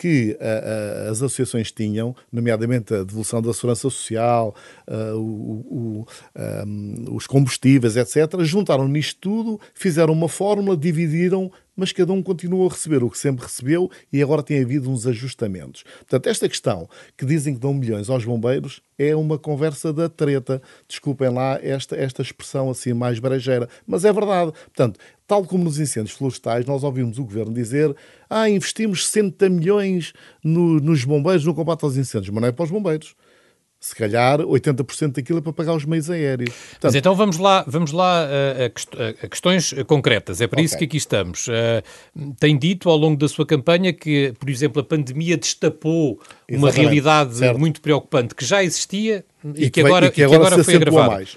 [0.02, 4.52] que uh, uh, as associações tinham, nomeadamente a devolução da segurança social,
[4.88, 6.04] uh, o,
[7.08, 12.66] o, os combustíveis, etc., juntaram nisto tudo, fizeram uma fórmula, dividiram mas cada um continua
[12.66, 15.84] a receber o que sempre recebeu e agora tem havido uns ajustamentos.
[15.98, 20.60] Portanto, esta questão que dizem que dão milhões aos bombeiros é uma conversa da treta.
[20.86, 24.52] Desculpem lá esta, esta expressão assim mais brejeira, mas é verdade.
[24.52, 27.94] Portanto, tal como nos incêndios florestais, nós ouvimos o governo dizer
[28.28, 30.12] ah, investimos 60 milhões
[30.44, 33.14] no, nos bombeiros no combate aos incêndios, mas não é para os bombeiros
[33.82, 36.50] se calhar 80% daquilo é para pagar os meios aéreos.
[36.54, 40.64] Portanto, Mas então vamos lá, vamos lá a, a, a questões concretas, é para okay.
[40.64, 41.48] isso que aqui estamos.
[41.48, 46.58] Uh, tem dito ao longo da sua campanha que, por exemplo, a pandemia destapou Exatamente.
[46.58, 47.58] uma realidade certo.
[47.58, 49.24] muito preocupante que já existia
[49.56, 51.14] e, e que, agora, e que agora, e que agora foi agravada.
[51.14, 51.36] Mais.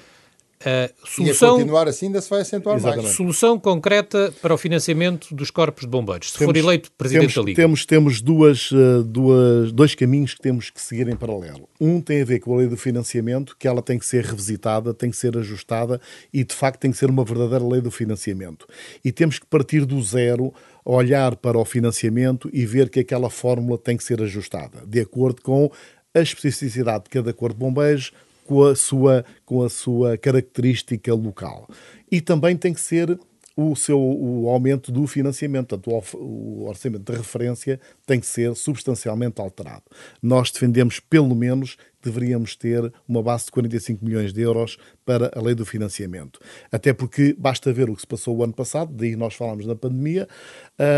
[0.66, 3.04] Uh, solução, e a continuar assim ainda se vai acentuar Exatamente.
[3.04, 3.16] mais.
[3.16, 7.36] Solução concreta para o financiamento dos corpos de bombeiros, se temos, for eleito Presidente temos,
[7.36, 7.62] da Liga.
[7.62, 11.70] Temos, temos duas, eh, duas, dois caminhos que temos que seguir em paralelo.
[11.80, 14.92] Um tem a ver com a lei do financiamento, que ela tem que ser revisitada,
[14.92, 16.02] tem que ser ajustada
[16.34, 18.68] e, de facto, tem que ser uma verdadeira lei do financiamento.
[19.04, 20.52] E temos que partir do zero,
[20.84, 25.42] olhar para o financiamento e ver que aquela fórmula tem que ser ajustada, de acordo
[25.42, 25.72] com
[26.14, 28.12] a especificidade de cada corpo de bombeiros,
[28.46, 31.68] com a sua, com a sua característica local.
[32.12, 33.20] E também tem que ser
[33.58, 39.40] o seu o aumento do financiamento, portanto, o orçamento de referência tem que ser substancialmente
[39.40, 39.84] alterado.
[40.22, 45.42] Nós defendemos, pelo menos, deveríamos ter uma base de 45 milhões de euros para a
[45.42, 46.40] lei do financiamento.
[46.70, 49.76] Até porque basta ver o que se passou o ano passado, daí nós falamos da
[49.76, 50.28] pandemia,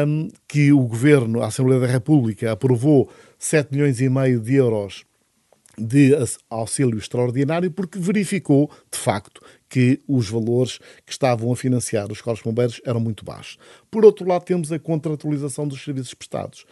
[0.07, 5.05] um, que o Governo, a Assembleia da República, aprovou 7 milhões e meio de euros
[5.79, 6.15] de
[6.49, 12.43] auxílio extraordinário porque verificou, de facto, que os valores que estavam a financiar os corpos
[12.43, 13.57] bombeiros eram muito baixos.
[13.91, 16.65] Por outro lado, temos a contratualização dos serviços prestados.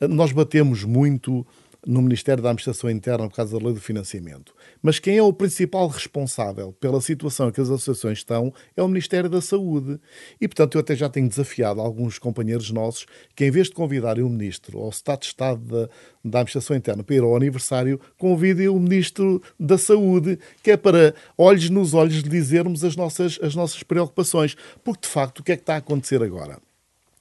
[0.00, 1.46] Nós batemos muito
[1.86, 4.54] no Ministério da Administração Interna por causa da lei do financiamento.
[4.82, 8.88] Mas quem é o principal responsável pela situação em que as associações estão é o
[8.88, 9.98] Ministério da Saúde.
[10.40, 14.24] E, portanto, eu até já tenho desafiado alguns companheiros nossos que, em vez de convidarem
[14.24, 15.88] o Ministro ao Estado de Estado da,
[16.24, 21.14] da Administração Interna para ir ao aniversário, convidem o Ministro da Saúde, que é para
[21.36, 24.56] olhos nos olhos dizermos as nossas, as nossas preocupações.
[24.84, 26.58] Porque, de facto, o que é que está a acontecer agora?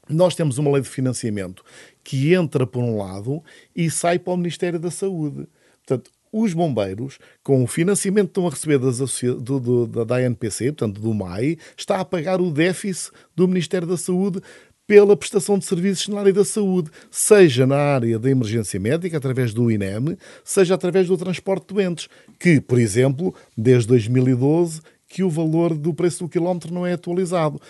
[0.09, 1.63] Nós temos uma lei de financiamento
[2.03, 3.43] que entra por um lado
[3.75, 5.47] e sai para o Ministério da Saúde.
[5.85, 10.65] Portanto, os bombeiros, com o financiamento que estão a receber das do, do, da ANPC,
[10.71, 14.41] portanto do MAI, está a pagar o déficit do Ministério da Saúde
[14.89, 19.53] pela prestação de serviços na área da saúde, seja na área da emergência médica, através
[19.53, 25.29] do INEM, seja através do transporte de doentes, que, por exemplo, desde 2012, que o
[25.29, 27.61] valor do preço do quilómetro não é atualizado.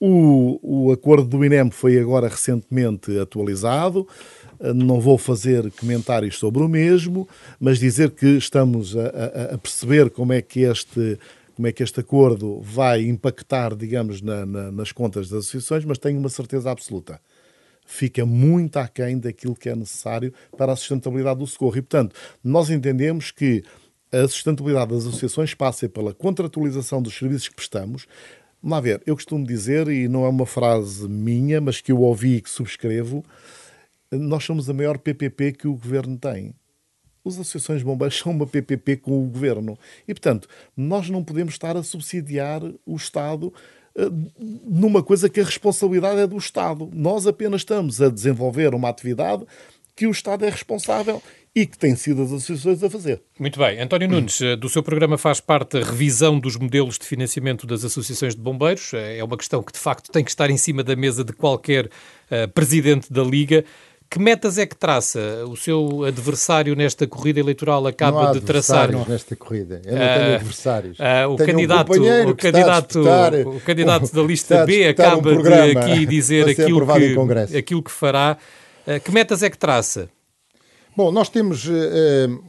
[0.00, 4.06] O, o acordo do INEM foi agora recentemente atualizado.
[4.74, 7.26] não vou fazer comentários sobre o mesmo,
[7.58, 11.18] mas dizer que estamos a, a, a perceber como é que este
[11.56, 15.96] como é que este acordo vai impactar, digamos, na, na, nas contas das associações, mas
[15.96, 17.18] tenho uma certeza absoluta.
[17.86, 21.78] Fica muito aquém daquilo que é necessário para a sustentabilidade do socorro.
[21.78, 23.64] E, portanto, nós entendemos que
[24.12, 28.06] a sustentabilidade das associações passa pela contratualização dos serviços que prestamos.
[28.62, 32.00] Vamos lá ver, eu costumo dizer, e não é uma frase minha, mas que eu
[32.00, 33.24] ouvi e que subscrevo,
[34.10, 36.54] nós somos a maior PPP que o governo tem.
[37.24, 39.78] As associações de bombeiros são uma PPP com o governo.
[40.06, 43.52] E, portanto, nós não podemos estar a subsidiar o Estado
[43.96, 44.08] eh,
[44.64, 46.88] numa coisa que a responsabilidade é do Estado.
[46.92, 49.44] Nós apenas estamos a desenvolver uma atividade
[49.94, 51.22] que o Estado é responsável
[51.56, 53.22] e que tem sido as associações a fazer.
[53.40, 53.80] Muito bem.
[53.80, 57.82] António Nunes, eh, do seu programa faz parte a revisão dos modelos de financiamento das
[57.82, 58.92] associações de bombeiros.
[58.92, 61.32] Eh, é uma questão que, de facto, tem que estar em cima da mesa de
[61.32, 63.64] qualquer uh, presidente da Liga.
[64.10, 65.46] Que metas é que traça?
[65.48, 68.90] O seu adversário nesta corrida eleitoral acaba de traçar.
[69.08, 69.80] nesta corrida.
[69.82, 70.98] Eu não tenho uh, adversários.
[70.98, 76.04] Uh, o, candidato, um o, candidato, o candidato da lista B acaba um de aqui
[76.06, 78.36] dizer aquilo que, aquilo que fará.
[78.86, 80.10] Uh, que metas é que traça?
[80.96, 81.72] Bom, nós temos uh,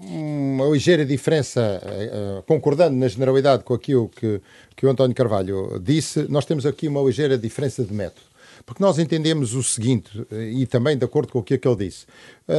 [0.02, 4.40] uma ligeira diferença, uh, concordando na generalidade com aquilo que,
[4.74, 8.26] que o António Carvalho disse, nós temos aqui uma ligeira diferença de método.
[8.66, 11.76] Porque nós entendemos o seguinte, e também de acordo com o que, é que ele
[11.76, 12.06] disse,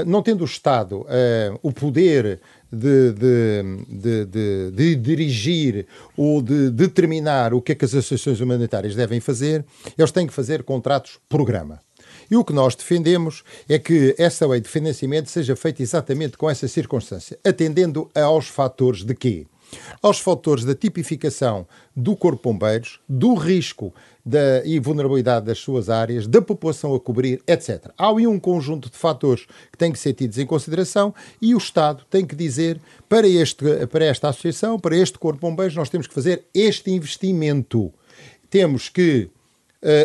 [0.06, 1.04] não tendo o Estado
[1.62, 2.40] o poder
[2.72, 8.94] de, de, de, de, dirigir ou de determinar o que é que as associações humanitárias
[8.94, 9.64] devem fazer,
[9.98, 11.80] eles têm que fazer contratos programa.
[12.30, 16.48] E o que nós defendemos é que essa lei de financiamento seja feita exatamente com
[16.48, 19.46] essa circunstância, atendendo aos fatores de quê?
[20.00, 23.92] Aos fatores da tipificação do Corpo Bombeiros, do risco
[24.24, 27.90] da, e vulnerabilidade das suas áreas, da população a cobrir, etc.
[27.96, 31.58] Há aí um conjunto de fatores que têm que ser tidos em consideração e o
[31.58, 36.06] Estado tem que dizer para, este, para esta associação, para este Corpo Bombeiros, nós temos
[36.06, 37.92] que fazer este investimento.
[38.50, 39.30] Temos que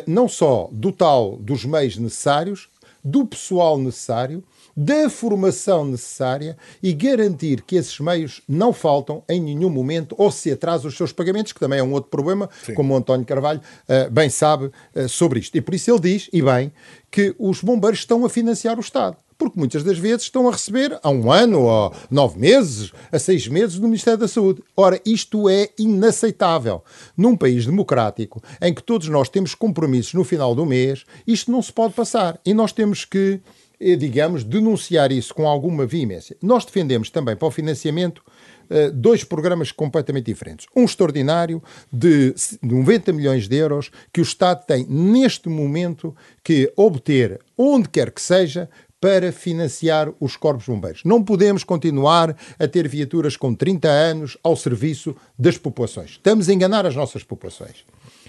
[0.05, 2.69] não só do tal dos meios necessários,
[3.03, 4.43] do pessoal necessário,
[4.75, 10.51] da formação necessária e garantir que esses meios não faltam em nenhum momento ou se
[10.51, 12.73] atrasam os seus pagamentos, que também é um outro problema, Sim.
[12.73, 15.55] como o António Carvalho uh, bem sabe uh, sobre isto.
[15.55, 16.71] E por isso ele diz, e bem,
[17.11, 20.97] que os bombeiros estão a financiar o Estado porque muitas das vezes estão a receber
[21.03, 24.63] há um ano, ou nove meses, a seis meses do Ministério da Saúde.
[24.75, 26.81] Ora, isto é inaceitável.
[27.17, 31.61] Num país democrático, em que todos nós temos compromissos no final do mês, isto não
[31.61, 32.39] se pode passar.
[32.45, 33.41] E nós temos que,
[33.79, 36.37] eh, digamos, denunciar isso com alguma veemência.
[36.41, 38.23] Nós defendemos também para o financiamento
[38.69, 40.65] eh, dois programas completamente diferentes.
[40.75, 47.39] Um extraordinário de 90 milhões de euros que o Estado tem neste momento que obter,
[47.57, 48.69] onde quer que seja,
[49.03, 51.01] para financiar os corpos bombeiros.
[51.03, 56.11] Não podemos continuar a ter viaturas com 30 anos ao serviço das populações.
[56.11, 57.83] Estamos a enganar as nossas populações.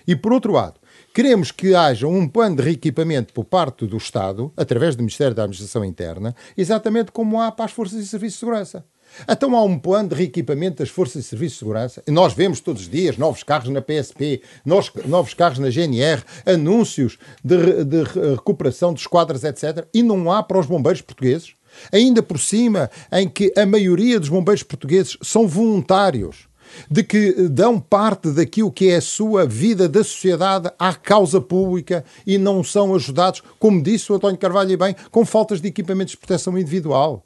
[0.04, 0.80] E, por outro lado,
[1.14, 5.44] queremos que haja um plano de reequipamento por parte do Estado, através do Ministério da
[5.44, 8.84] Administração Interna, exatamente como há para as Forças e Serviços de Segurança.
[9.28, 12.02] Então há um plano de reequipamento das forças de serviço de segurança.
[12.06, 17.18] E nós vemos todos os dias novos carros na PSP, novos carros na GNR, anúncios
[17.42, 19.86] de, de recuperação de esquadras, etc.
[19.92, 21.54] E não há para os bombeiros portugueses.
[21.92, 26.48] Ainda por cima, em que a maioria dos bombeiros portugueses são voluntários
[26.90, 32.04] de que dão parte daquilo que é a sua vida da sociedade à causa pública
[32.26, 36.12] e não são ajudados, como disse o António Carvalho e bem, com faltas de equipamentos
[36.12, 37.24] de proteção individual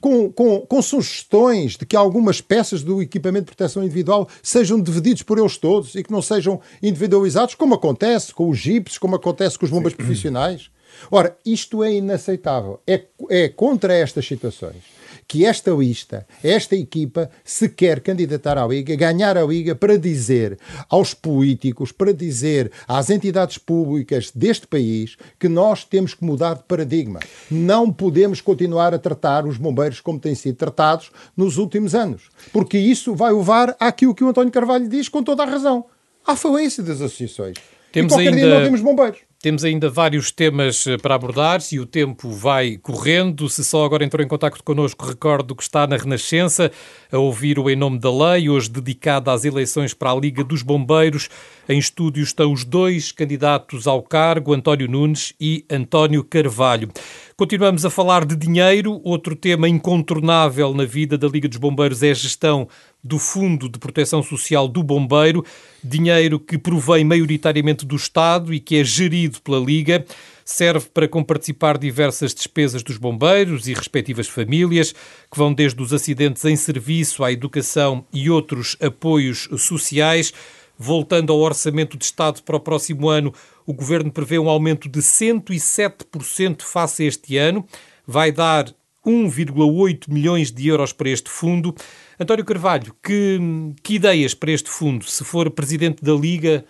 [0.00, 5.22] com, com, com sugestões de que algumas peças do equipamento de proteção individual sejam divididos
[5.22, 9.58] por eles todos e que não sejam individualizados, como acontece com os jipes, como acontece
[9.58, 10.70] com os bombas profissionais.
[11.10, 12.80] Ora, isto é inaceitável.
[12.86, 15.01] É, é contra estas situações
[15.32, 20.58] que esta lista, esta equipa, se quer candidatar à Liga, ganhar a Liga para dizer
[20.90, 26.64] aos políticos, para dizer às entidades públicas deste país que nós temos que mudar de
[26.64, 27.18] paradigma.
[27.50, 32.76] Não podemos continuar a tratar os bombeiros como têm sido tratados nos últimos anos, porque
[32.76, 35.86] isso vai levar àquilo que o António Carvalho diz com toda a razão.
[36.26, 37.56] À falência das associações.
[37.90, 38.40] Temos e qualquer ainda...
[38.42, 39.20] dia não temos bombeiros.
[39.42, 43.48] Temos ainda vários temas eh, para abordar e o tempo vai correndo.
[43.48, 46.70] Se só agora entrou em contato connosco, recordo que está na Renascença
[47.10, 50.62] a ouvir o Em Nome da Lei, hoje dedicada às eleições para a Liga dos
[50.62, 51.28] Bombeiros.
[51.68, 56.88] Em estúdio estão os dois candidatos ao cargo, António Nunes e António Carvalho.
[57.36, 59.00] Continuamos a falar de dinheiro.
[59.02, 62.68] Outro tema incontornável na vida da Liga dos Bombeiros é a gestão
[63.02, 65.44] do Fundo de Proteção Social do Bombeiro,
[65.82, 70.04] dinheiro que provém maioritariamente do Estado e que é gerido pela Liga.
[70.44, 76.44] Serve para comparticipar diversas despesas dos bombeiros e respectivas famílias, que vão desde os acidentes
[76.44, 80.32] em serviço à educação e outros apoios sociais.
[80.78, 83.32] Voltando ao orçamento de Estado para o próximo ano,
[83.66, 87.66] o governo prevê um aumento de 107% face a este ano.
[88.06, 88.72] Vai dar
[89.06, 91.74] 1,8 milhões de euros para este fundo.
[92.22, 93.38] António Carvalho, que,
[93.82, 95.04] que ideias para este fundo?
[95.04, 96.64] Se for presidente da Liga,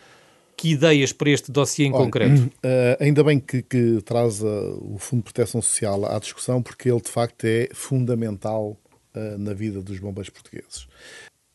[0.57, 2.43] que ideias para este dossiê em Olha, concreto?
[2.43, 6.88] Uh, ainda bem que, que traz uh, o Fundo de Proteção Social à discussão, porque
[6.91, 8.79] ele de facto é fundamental
[9.15, 10.87] uh, na vida dos bombeiros portugueses.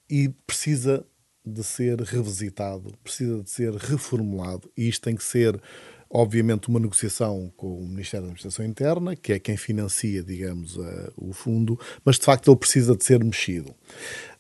[0.10, 1.06] E precisa
[1.46, 5.60] de ser revisitado, precisa de ser reformulado, e isto tem que ser
[6.10, 11.12] obviamente, uma negociação com o Ministério da Administração Interna, que é quem financia, digamos, uh,
[11.18, 13.72] o fundo, mas de facto ele precisa de ser mexido.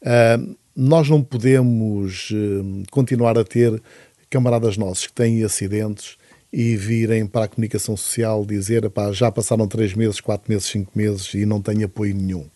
[0.01, 3.81] Uh, nós não podemos uh, continuar a ter
[4.29, 6.17] camaradas nossos que têm acidentes
[6.51, 11.33] e virem para a comunicação social dizer já passaram três meses, quatro meses, cinco meses
[11.33, 12.47] e não têm apoio nenhum.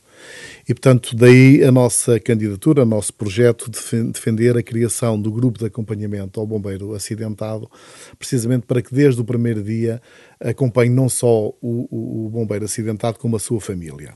[0.67, 5.60] E, portanto, daí a nossa candidatura, o nosso projeto de defender a criação do grupo
[5.60, 7.69] de acompanhamento ao bombeiro acidentado,
[8.17, 10.01] precisamente para que desde o primeiro dia
[10.39, 14.13] acompanhe não só o, o bombeiro acidentado, como a sua família.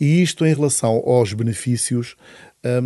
[0.00, 2.16] E isto em relação aos benefícios,
[2.64, 2.80] um,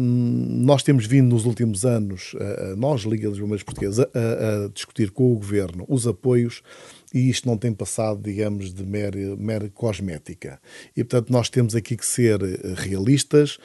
[0.65, 2.35] nós temos vindo nos últimos anos,
[2.77, 6.63] nós, Liga dos Bombeiros Portugueses, a, a, discutir com o Governo os apoios
[7.15, 10.61] e isto não tem passado, digamos, de mera, mera cosmética.
[10.97, 13.57] E, portanto, nós temos aqui que ser eh, realistas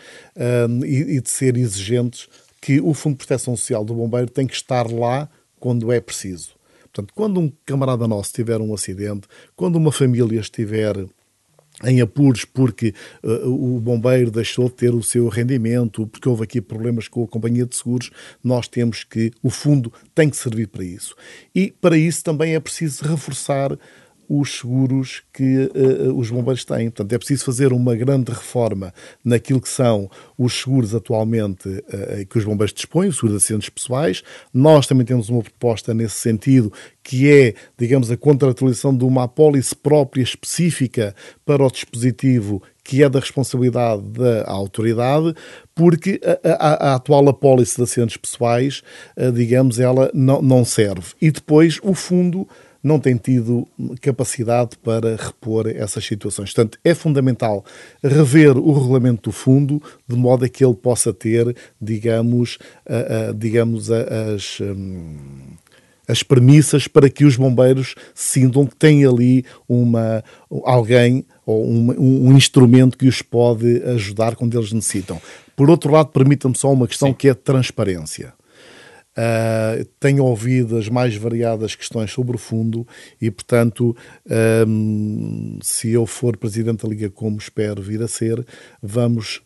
[0.69, 2.29] um, e, e de ser exigentes
[2.61, 5.27] que o Fundo de Proteção Social do Bombeiro tem que estar lá
[5.59, 6.51] quando é preciso.
[6.83, 10.95] Portanto, quando um camarada nosso tiver um acidente, quando uma família estiver
[11.83, 16.61] em apuros porque uh, o bombeiro deixou de ter o seu rendimento, porque houve aqui
[16.61, 18.11] problemas com a companhia de seguros,
[18.43, 21.15] nós temos que, o fundo tem que servir para isso.
[21.53, 23.77] E para isso também é preciso reforçar
[24.29, 26.91] os seguros que uh, os bombeiros têm.
[26.91, 28.93] Portanto, é preciso fazer uma grande reforma
[29.25, 33.69] naquilo que são os seguros atualmente uh, que os bombeiros dispõem, os seguros de acidentes
[33.69, 34.21] pessoais.
[34.53, 39.75] Nós também temos uma proposta nesse sentido, que é, digamos, a contratualização de uma apólice
[39.75, 45.35] própria específica para o dispositivo que é da responsabilidade da autoridade,
[45.75, 48.81] porque a, a, a atual apólice de acidentes pessoais,
[49.35, 51.13] digamos, ela não, não serve.
[51.21, 52.47] E depois o fundo
[52.83, 53.67] não tem tido
[54.01, 56.53] capacidade para repor essas situações.
[56.53, 57.63] Portanto, é fundamental
[58.03, 63.33] rever o regulamento do fundo de modo a que ele possa ter, digamos, a, a,
[63.33, 64.59] digamos as.
[64.61, 65.17] Um,
[66.07, 70.23] as premissas para que os bombeiros sintam que têm ali uma,
[70.65, 75.21] alguém ou um, um, instrumento que os pode ajudar quando eles necessitam.
[75.55, 77.13] Por outro lado, permita-me só uma questão Sim.
[77.13, 78.33] que é a transparência.
[79.19, 82.87] Uh, tenho ouvido as mais variadas questões sobre o fundo
[83.19, 83.93] e, portanto,
[84.65, 88.45] um, se eu for presidente da Liga, como espero vir a ser,
[88.81, 89.41] vamos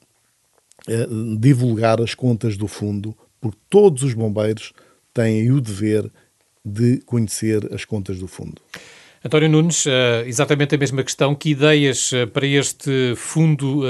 [0.88, 4.74] uh, divulgar as contas do fundo, porque todos os bombeiros
[5.12, 6.08] têm o dever
[6.64, 8.62] de conhecer as contas do fundo.
[9.26, 11.34] António Nunes, ah, exatamente a mesma questão.
[11.34, 13.82] Que ideias para este fundo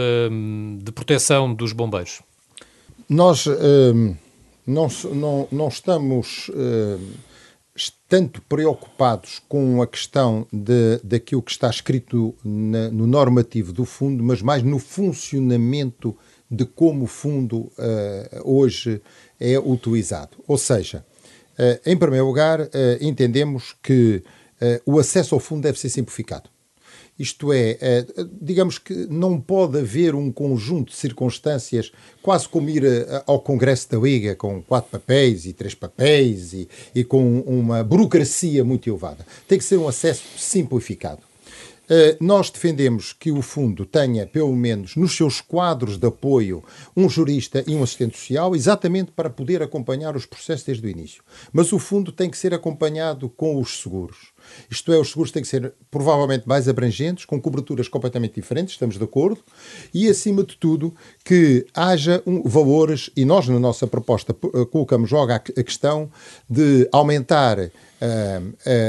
[0.79, 2.21] de proteção dos bombeiros?
[3.09, 3.47] Nós
[4.65, 6.99] não, não, não estamos uh,
[8.07, 14.23] tanto preocupados com a questão de, daquilo que está escrito na, no normativo do fundo,
[14.23, 16.15] mas mais no funcionamento
[16.49, 17.71] de como o fundo uh,
[18.43, 19.01] hoje
[19.39, 20.37] é utilizado.
[20.47, 21.05] Ou seja,
[21.57, 22.69] uh, em primeiro lugar,
[23.01, 24.23] entendemos que
[24.85, 26.49] o acesso ao fundo deve ser simplificado.
[27.17, 28.05] Isto é, é,
[28.41, 31.91] digamos que não pode haver um conjunto de circunstâncias,
[32.23, 36.67] quase como ir eh, ao Congresso da Liga com quatro papéis e três papéis e,
[36.95, 39.25] e com uma burocracia muito elevada.
[39.47, 41.21] Tem que ser um acesso simplificado.
[41.83, 46.63] Uh, nós defendemos que o fundo tenha, pelo menos nos seus quadros de apoio,
[46.95, 51.21] um jurista e um assistente social, exatamente para poder acompanhar os processos desde o início.
[51.51, 54.32] Mas o fundo tem que ser acompanhado com os seguros.
[54.69, 58.97] Isto é, os seguros têm que ser provavelmente mais abrangentes, com coberturas completamente diferentes, estamos
[58.97, 59.39] de acordo,
[59.93, 65.11] e acima de tudo que haja um, valores, e nós na nossa proposta eh, colocamos
[65.11, 66.11] logo a, a questão
[66.49, 67.69] de aumentar uh,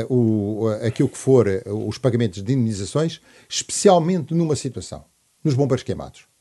[0.09, 5.05] uh, o, aquilo que for os pagamentos de indenizações, especialmente numa situação,
[5.42, 6.34] nos bombeiros queimados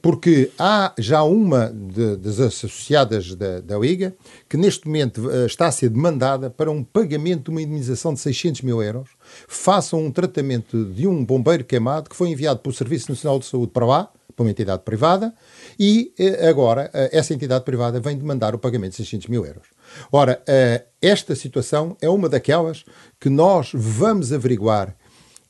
[0.00, 4.14] porque há já uma de, das associadas da, da Liga
[4.48, 8.20] que neste momento uh, está a ser demandada para um pagamento de uma indenização de
[8.20, 9.10] 600 mil euros,
[9.46, 13.72] façam um tratamento de um bombeiro queimado que foi enviado pelo Serviço Nacional de Saúde
[13.72, 15.34] para lá, para uma entidade privada
[15.78, 19.66] e eh, agora eh, essa entidade privada vem demandar o pagamento de 600 mil euros.
[20.12, 22.84] Ora, eh, esta situação é uma daquelas
[23.18, 24.94] que nós vamos averiguar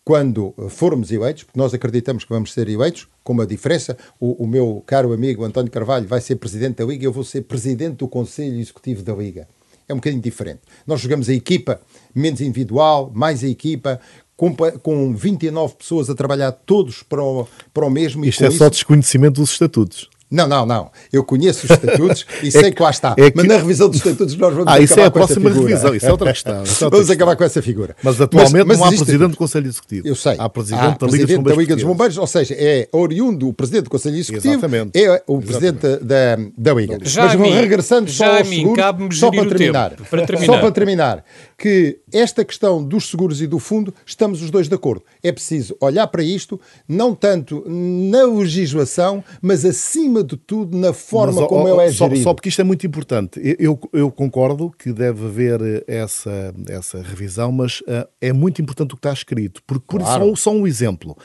[0.09, 4.47] quando formos eleitos, porque nós acreditamos que vamos ser eleitos, com uma diferença, o, o,
[4.47, 8.09] meu caro amigo António Carvalho vai ser presidente da Liga, eu vou ser presidente do
[8.09, 9.47] Conselho Executivo da Liga.
[9.87, 10.61] É um bocadinho diferente.
[10.87, 11.79] Nós jogamos a equipa,
[12.15, 14.01] menos individual, mais a equipa,
[14.35, 18.25] com, com 29 pessoas a trabalhar todos para o, para o mesmo.
[18.25, 20.09] Isto é só desconhecimento dos estatutos.
[20.31, 20.91] Não, não, não.
[21.13, 23.15] Eu conheço os estatutos e é sei que lá está.
[23.17, 23.37] É que...
[23.37, 26.11] Mas na revisão dos estatutos nós vamos ah, isso é a próxima revisão, isso é
[26.11, 26.55] outra questão.
[26.55, 27.15] É outra vamos questão.
[27.15, 27.97] acabar com essa figura.
[28.03, 30.07] Mas atualmente mas, mas não há presidente do Conselho Executivo.
[30.07, 30.37] Eu sei.
[30.39, 33.53] Há presidente, há da, Liga presidente da, Liga dos Bombeiros, ou seja, é oriundo o
[33.55, 34.91] presidente do Conselho Executivo, Exatamente.
[34.99, 36.99] é o presidente da, da Liga.
[37.03, 40.47] Já mas mim, regressando só aos seguros, só para terminar, para terminar.
[40.47, 41.25] Só para terminar,
[41.59, 45.05] que esta questão dos seguros e do fundo, estamos os dois de acordo.
[45.21, 51.41] É preciso olhar para isto, não tanto na legislação, mas acima de tudo na forma
[51.41, 52.23] Mas, como ele é só, gerido.
[52.23, 53.41] Só porque isto é muito importante.
[53.59, 58.97] Eu, eu concordo que deve haver essa, essa revisão, mas uh, é muito importante o
[58.97, 59.61] que está escrito.
[59.67, 60.29] Porque, por claro.
[60.37, 61.17] só, só um exemplo.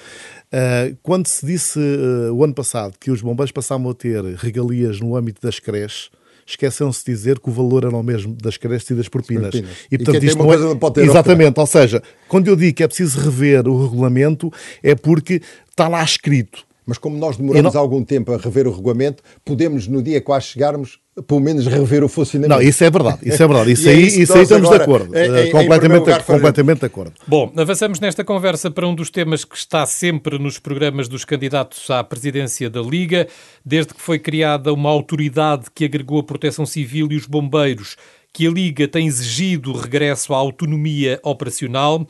[0.48, 5.00] Uh, quando se disse uh, o ano passado que os bombeiros passavam a ter regalias
[5.00, 6.10] no âmbito das creches,
[6.46, 9.52] esqueceram-se de dizer que o valor era o mesmo das creches e das propinas.
[9.52, 9.78] propinas.
[9.92, 11.04] E, portanto, e isto não é...
[11.04, 15.88] Exatamente, ou seja, quando eu digo que é preciso rever o regulamento, é porque está
[15.88, 17.82] lá escrito mas como nós demoramos não...
[17.82, 22.04] algum tempo a rever o regulamento, podemos, no dia que lá chegarmos, pelo menos rever
[22.04, 22.60] o funcionamento.
[22.60, 23.72] Não, isso é verdade, isso é verdade.
[23.74, 25.16] Isso, é aí, isso aí estamos de acordo.
[25.16, 27.14] É, é, completamente, é completamente de acordo.
[27.28, 31.90] Bom, avançamos nesta conversa para um dos temas que está sempre nos programas dos candidatos
[31.90, 33.28] à presidência da Liga,
[33.66, 37.96] desde que foi criada uma autoridade que agregou a proteção civil e os bombeiros,
[38.32, 42.06] que a Liga tem exigido o regresso à autonomia operacional.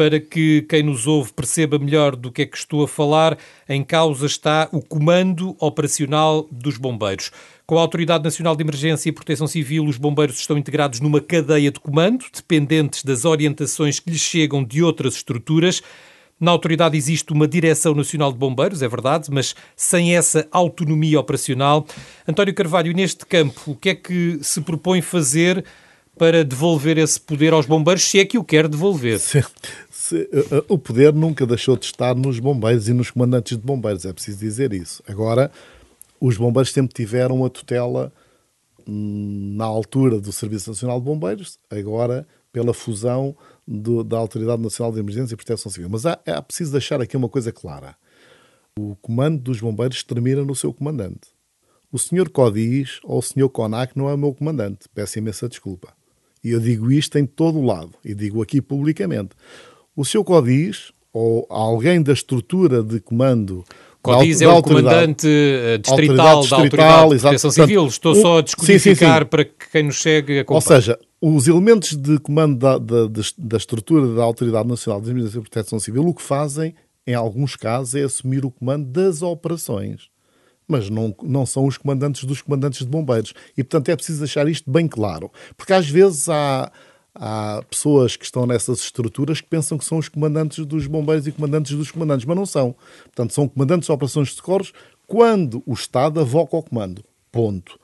[0.00, 3.36] Para que quem nos ouve perceba melhor do que é que estou a falar,
[3.68, 7.30] em causa está o Comando Operacional dos Bombeiros.
[7.66, 11.70] Com a Autoridade Nacional de Emergência e Proteção Civil, os bombeiros estão integrados numa cadeia
[11.70, 15.82] de comando, dependentes das orientações que lhes chegam de outras estruturas.
[16.40, 21.86] Na autoridade existe uma Direção Nacional de Bombeiros, é verdade, mas sem essa autonomia operacional.
[22.26, 25.62] António Carvalho, neste campo, o que é que se propõe fazer
[26.20, 29.18] para devolver esse poder aos bombeiros, se é que o quer devolver?
[29.18, 29.42] Se,
[30.10, 34.04] se, uh, o poder nunca deixou de estar nos bombeiros e nos comandantes de bombeiros,
[34.04, 35.02] é preciso dizer isso.
[35.06, 35.52] Agora,
[36.20, 38.12] os bombeiros sempre tiveram a tutela
[38.86, 43.36] hum, na altura do Serviço Nacional de Bombeiros, agora pela fusão
[43.66, 45.88] do, da Autoridade Nacional de Emergência e Proteção Civil.
[45.88, 47.94] Mas há, é preciso deixar aqui uma coisa clara.
[48.76, 51.28] O comando dos bombeiros termina no seu comandante.
[51.92, 54.88] O senhor Codis ou o senhor Conac não é o meu comandante.
[54.92, 55.92] Peço imensa desculpa.
[56.42, 57.92] E eu digo isto em todo o lado.
[58.04, 59.30] E digo aqui publicamente.
[59.96, 63.64] O seu Codis ou alguém da estrutura de comando
[64.02, 67.86] Codiz é o comandante eh, distrital, da Autoridade de Proteção Civil.
[67.86, 70.56] Estou só a descodificar para que quem nos chegue acompanhe.
[70.56, 75.38] Ou seja, os elementos de comando da, da, da estrutura da Autoridade Nacional de Emergência
[75.38, 76.74] e Proteção Civil o que fazem,
[77.06, 80.08] em alguns casos, é assumir o comando das operações.
[80.66, 83.34] Mas não, não são os comandantes dos comandantes de bombeiros.
[83.58, 85.30] E, portanto, é preciso deixar isto bem claro.
[85.58, 86.72] Porque às vezes há
[87.14, 91.32] há pessoas que estão nessas estruturas que pensam que são os comandantes dos bombeiros e
[91.32, 92.74] comandantes dos comandantes, mas não são.
[93.04, 94.72] Portanto, são comandantes de operações de socorros
[95.06, 97.04] quando o Estado avoca o comando.
[97.32, 97.78] Ponto.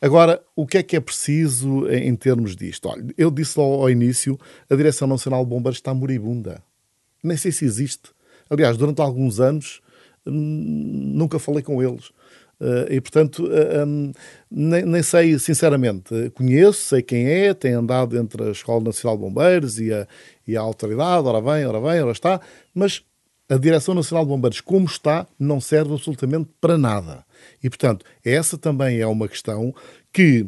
[0.00, 2.88] Agora, o que é que é preciso em termos disto?
[2.88, 6.62] Olha, eu disse lá ao início, a Direção Nacional de Bombeiros está moribunda.
[7.22, 8.10] Nem sei se existe.
[8.48, 9.80] Aliás, durante alguns anos
[10.26, 12.12] hum, nunca falei com eles.
[12.60, 14.12] Uh, e, portanto, uh, um,
[14.50, 19.22] nem, nem, sei, sinceramente, conheço, sei quem é, tem andado entre a Escola Nacional de
[19.22, 20.06] Bombeiros e a,
[20.46, 22.38] e a autoridade, ora bem, ora bem, ora está,
[22.74, 23.02] mas
[23.48, 27.24] a Direção Nacional de Bombeiros, como está, não serve absolutamente para nada.
[27.64, 29.74] E, portanto, essa também é uma questão
[30.12, 30.46] que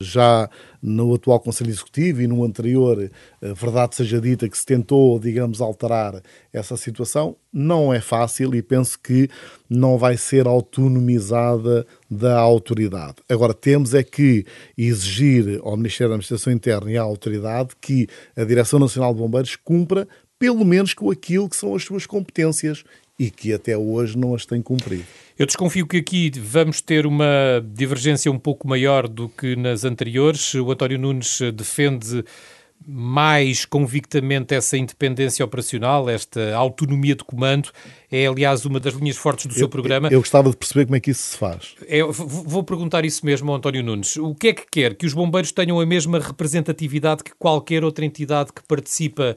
[0.00, 0.48] já
[0.82, 5.60] no atual Conselho Executivo e no anterior, eh, verdade seja dita, que se tentou, digamos,
[5.60, 6.22] alterar
[6.52, 9.28] essa situação, não é fácil e penso que
[9.68, 13.16] não vai ser autonomizada da autoridade.
[13.28, 14.44] Agora, temos é que
[14.76, 19.56] exigir ao Ministério da Administração Interna e à autoridade que a Direção Nacional de Bombeiros
[19.56, 20.06] cumpra
[20.38, 22.84] pelo menos com aquilo que são as suas competências
[23.18, 25.04] e que até hoje não as tem cumprido.
[25.38, 30.54] Eu desconfio que aqui vamos ter uma divergência um pouco maior do que nas anteriores.
[30.54, 32.24] O António Nunes defende
[32.86, 37.70] mais convictamente essa independência operacional, esta autonomia de comando.
[38.10, 40.08] É, aliás, uma das linhas fortes do eu, seu programa.
[40.08, 41.74] Eu gostava de perceber como é que isso se faz.
[41.88, 44.16] É, vou perguntar isso mesmo ao António Nunes.
[44.16, 44.94] O que é que quer?
[44.94, 49.36] Que os bombeiros tenham a mesma representatividade que qualquer outra entidade que participa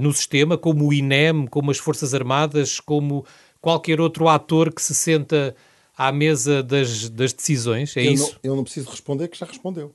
[0.00, 3.24] no sistema, como o INEM, como as Forças Armadas, como
[3.60, 5.54] qualquer outro ator que se senta
[5.96, 7.96] à mesa das, das decisões?
[7.96, 8.32] É eu isso?
[8.42, 9.94] Não, eu não preciso responder, que já respondeu.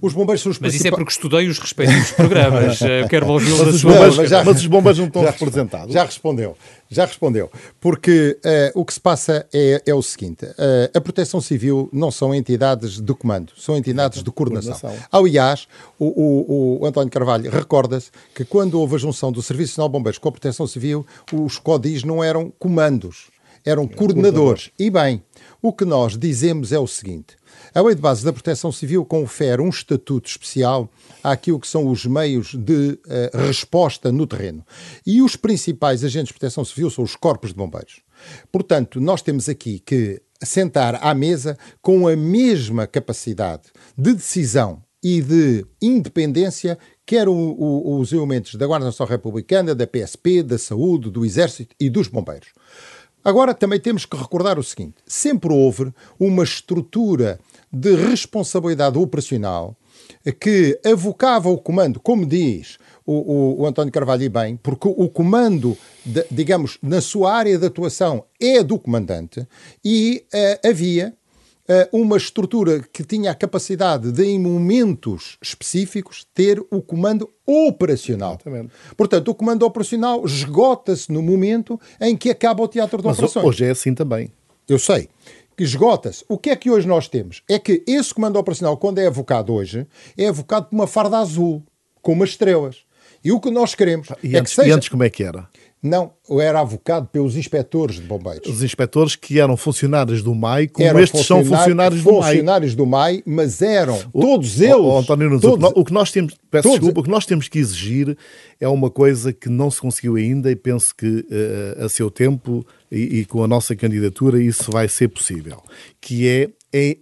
[0.00, 2.80] Os bombeiros são os Mas isso é porque estudei os respectivos programas.
[2.82, 3.42] Eh, Quero da Mas
[3.74, 5.94] os, sua bombeiros, mas já- mas os bombeiros não estão Já representados.
[5.94, 6.56] Já respondeu,
[6.90, 7.50] já respondeu.
[7.80, 12.10] Porque eh, o que se passa é, é o seguinte: eh, a Proteção Civil não
[12.10, 14.72] são entidades de comando, são entidades de coordenação.
[14.78, 15.08] Coordenação.
[15.12, 15.66] Aliás,
[15.98, 19.92] o, o- o António Carvalho recorda-se que quando houve a junção do Serviço Nacional de
[19.92, 23.28] Bombeiros com a Proteção Civil, os CODIs não eram comandos,
[23.64, 24.70] eram coordenadores.
[24.78, 25.22] E bem,
[25.62, 27.36] o que nós dizemos é o seguinte.
[27.74, 30.88] A Lei de Base da Proteção Civil confere um estatuto especial
[31.24, 34.64] àquilo que são os meios de eh, resposta no terreno.
[35.04, 38.00] E os principais agentes de proteção civil são os corpos de bombeiros.
[38.52, 43.64] Portanto, nós temos aqui que sentar à mesa com a mesma capacidade
[43.98, 49.86] de decisão e de independência, quer o- o- os elementos da Guarda Nacional Republicana, da
[49.86, 52.48] PSP, da Saúde, do Exército e dos Bombeiros.
[53.24, 57.40] Agora também temos que recordar o seguinte: sempre houve uma estrutura
[57.74, 59.76] de responsabilidade operacional
[60.40, 65.08] que avocava o comando, como diz o, o- o António Carvalho e bem, porque o
[65.08, 69.46] comando, de- digamos, na sua área de atuação é do comandante
[69.84, 71.14] e eh, havia
[71.68, 78.32] eh, uma estrutura que tinha a capacidade de, em momentos específicos, ter o comando operacional.
[78.34, 78.72] Exatamente.
[78.96, 83.46] Portanto, o comando operacional esgota-se no momento em que acaba o teatro de Mas operações.
[83.46, 84.30] hoje é assim também.
[84.68, 85.08] Eu sei
[85.56, 86.24] que esgota-se.
[86.28, 87.42] O que é que hoje nós temos?
[87.48, 89.86] É que esse comando operacional, quando é evocado hoje,
[90.16, 91.62] é evocado por uma farda azul,
[92.02, 92.78] com umas estrelas.
[93.24, 94.68] E o que nós queremos E é antes, que seja...
[94.68, 95.48] e antes como é que era?
[95.86, 98.48] Não, era avocado pelos inspectores de bombeiros.
[98.48, 102.22] Os inspectores que eram funcionários do MAI, como Eram estes são funcionários do MAI.
[102.32, 104.74] funcionários do MAI, mas eram O- todos o- eles.
[104.76, 107.26] o António Nunes, o que todos- o que nós temos, peço desculpa, o que nós
[107.26, 108.16] temos que exigir
[108.58, 112.66] é uma coisa que não se conseguiu ainda e penso que eh, a seu tempo
[112.90, 115.62] e, e com a nossa candidatura isso vai ser possível,
[116.00, 116.96] que é, é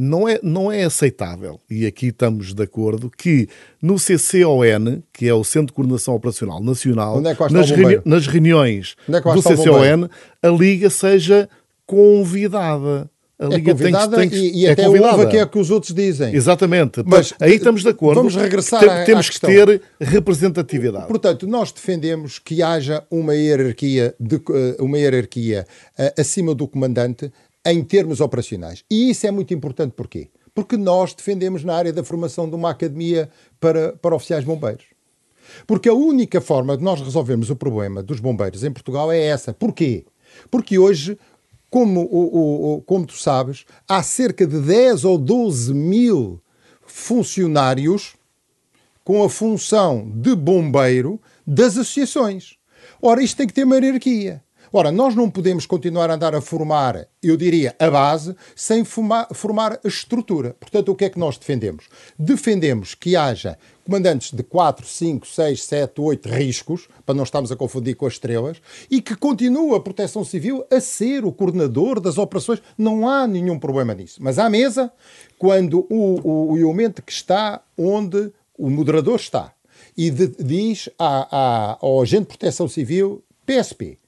[0.00, 3.48] não é, não é aceitável, e aqui estamos de acordo, que
[3.82, 8.02] no CCON, que é o Centro de Coordenação Operacional Nacional, é que nas, o bombeiro?
[8.04, 10.08] nas reuniões é que do o CCON,
[10.42, 11.48] a Liga seja
[11.86, 13.10] convidada.
[13.38, 15.16] A É Liga tem que- convidada tem que- e, e é até convidada.
[15.16, 16.34] ouve que é o que os outros dizem.
[16.34, 17.02] Exatamente.
[17.06, 18.16] Mas, Aí estamos de acordo.
[18.16, 21.06] vamos regressar Tem- à- à Temos que ter representatividade.
[21.06, 25.66] Portanto, nós defendemos que haja uma hierarquia, de, eh, uma hierarquia
[25.98, 27.32] eh, acima do comandante
[27.66, 28.84] em termos operacionais.
[28.90, 30.28] E isso é muito importante porquê?
[30.54, 33.30] Porque nós defendemos na área da formação de uma academia
[33.60, 34.84] para, para oficiais bombeiros.
[35.66, 39.52] Porque a única forma de nós resolvermos o problema dos bombeiros em Portugal é essa.
[39.52, 40.04] Porquê?
[40.50, 41.18] Porque hoje,
[41.68, 46.40] como, o, o- como tu sabes, há cerca de 10 ou 12 mil
[46.86, 48.14] funcionários
[49.04, 52.56] com a função de bombeiro das associações.
[53.02, 54.42] Ora, isto tem que ter uma hierarquia.
[54.72, 59.26] Ora, nós não podemos continuar a andar a formar, eu diria, a base, sem fuma-
[59.32, 60.54] formar a estrutura.
[60.60, 61.86] Portanto, o que é que nós defendemos?
[62.16, 67.56] Defendemos que haja comandantes de 4, 5, 6, 7, 8 riscos, para não estarmos a
[67.56, 68.58] confundir com as estrelas,
[68.88, 72.62] e que continue a Proteção Civil a ser o coordenador das operações.
[72.78, 74.20] Não há nenhum problema nisso.
[74.22, 74.92] Mas à mesa,
[75.36, 79.52] quando o, o, o elemento que está onde o moderador está
[79.96, 81.26] e de- diz à-
[81.72, 83.98] à- ao agente de proteção civil, PSP,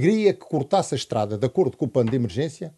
[0.00, 2.74] queria que cortasse a estrada de acordo com o plano de emergência,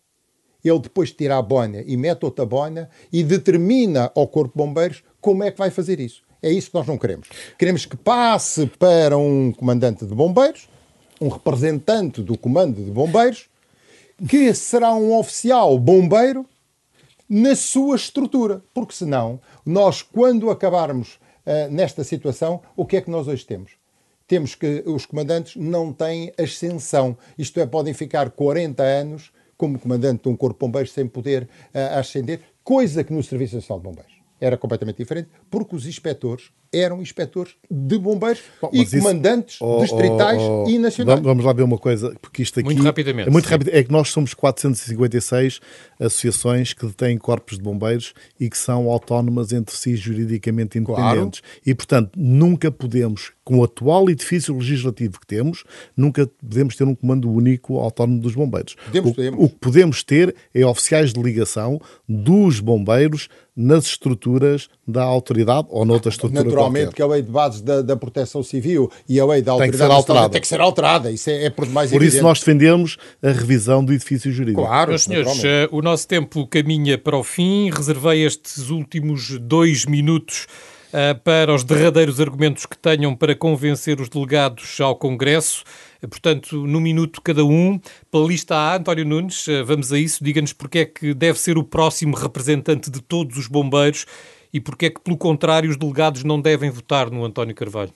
[0.65, 5.05] ele depois tira a boina e mete outra boina e determina ao Corpo de Bombeiros
[5.21, 6.23] como é que vai fazer isso.
[6.43, 7.29] É isso que nós não queremos.
[7.59, 10.69] Queremos que passe para um comandante de bombeiros,
[11.21, 13.49] um representante do comando de bombeiros,
[14.29, 16.47] que será um oficial bombeiro
[17.29, 18.63] na sua estrutura.
[18.75, 23.73] Porque senão, nós, quando acabarmos ah, nesta situação, o que é que nós hoje temos?
[24.27, 27.17] Temos que os comandantes não têm ascensão.
[27.39, 31.49] Isto é, podem ficar 40 anos como comandante de um corpo de bombeiros sem poder
[31.73, 36.51] ah, ascender, coisa que no Serviço Nacional de Bombeiros era completamente diferente, porque os inspectores
[36.73, 41.21] eram inspectores de bombeiros Bom, e isso- comandantes Oh, distritais oh, oh, e nacionais.
[41.21, 43.71] Vamos, lá ver uma coisa, porque isto aqui Muito rapidamente, é muito rápido.
[43.73, 45.61] É que nós somos 456
[45.99, 51.43] associações que têm corpos de bombeiros e que são autónomas entre si juridicamente independentes.
[51.65, 55.65] E, portanto, nunca podemos, com o atual edifício legislativo que temos,
[55.97, 58.77] nunca podemos ter um comando único autónomo dos bombeiros.
[58.87, 59.45] Podemos, o, podemos.
[59.45, 65.85] o que podemos ter é oficiais de ligação dos bombeiros nas estruturas da autoridade ou
[65.87, 66.97] noutra estrutura Naturalmente qualquer.
[66.97, 69.77] que a lei de bases da, da proteção civil e a lei da Tem que
[69.77, 70.29] autoridade ser alterada.
[70.31, 71.11] tem que ser alterada.
[71.11, 72.15] Isso é, é por demais Por evidente.
[72.17, 74.63] isso nós defendemos a revisão do edifício jurídico.
[74.63, 77.71] Claro, Meus senhores, eh, o nosso tempo caminha para o fim.
[77.71, 80.47] Reservei estes últimos dois minutos
[80.93, 85.63] eh, para os derradeiros argumentos que tenham para convencer os delegados ao Congresso.
[86.09, 87.81] Portanto, no minuto cada um,
[88.13, 90.23] pela lista A, António Nunes, vamos a isso.
[90.23, 94.05] Diga-nos porque é que deve ser o próximo representante de todos os bombeiros
[94.57, 97.93] e porque é que, pelo contrário, os delegados não devem votar no António Carvalho.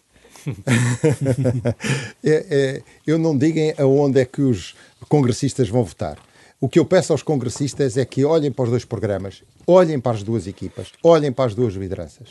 [2.22, 4.74] é, é, eu não digam aonde é que os
[5.08, 6.18] congressistas vão votar.
[6.62, 10.12] O que eu peço aos congressistas é que olhem para os dois programas, olhem para
[10.12, 12.28] as duas equipas, olhem para as duas lideranças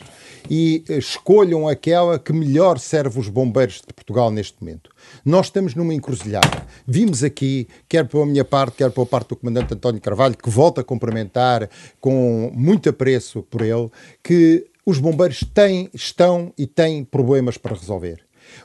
[0.48, 4.88] e eh, escolham aquela que melhor serve os bombeiros de Portugal neste momento.
[5.24, 6.64] Nós estamos numa encruzilhada.
[6.86, 10.82] Vimos aqui, quer pela minha parte, quer pela parte do comandante António Carvalho, que volta
[10.82, 11.68] a cumprimentar
[12.00, 13.90] com muito apreço por ele,
[14.22, 18.20] que os bombeiros têm, estão e têm problemas para resolver.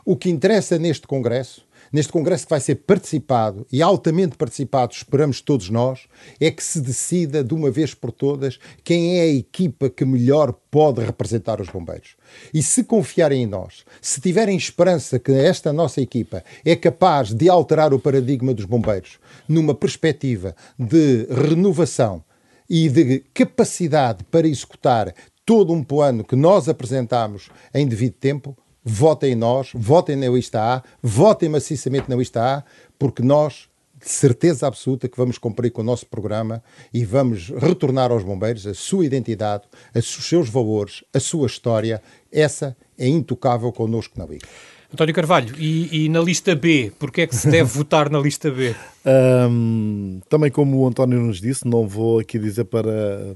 [0.05, 5.41] O que interessa neste Congresso neste congresso que vai ser participado e altamente participado, esperamos
[5.41, 6.01] todos nós,
[6.39, 10.53] é que se decida de uma vez por todas quem é a equipa que melhor
[10.69, 12.15] pode representar os bombeiros.
[12.53, 17.49] E se confiarem em nós, se tiverem esperança que esta nossa equipa é capaz de
[17.49, 22.23] alterar o paradigma dos bombeiros numa perspectiva de renovação
[22.69, 25.13] e de capacidade para executar
[25.45, 30.61] todo um plano que nós apresentamos em devido tempo, votem em nós, votem na lista
[30.61, 32.63] A, votem maciçamente na lista A,
[32.99, 33.67] porque nós,
[33.99, 36.63] de certeza absoluta, que vamos cumprir com o nosso programa
[36.93, 39.63] e vamos retornar aos bombeiros a sua identidade,
[39.95, 41.99] os seus valores, a sua história.
[42.31, 44.47] Essa é intocável connosco na Liga.
[44.95, 48.49] António Carvalho, e, e, na lista B, porquê é que se deve votar na lista
[48.49, 48.73] B?
[49.05, 53.35] Um, também como o António nos disse, não vou aqui dizer para,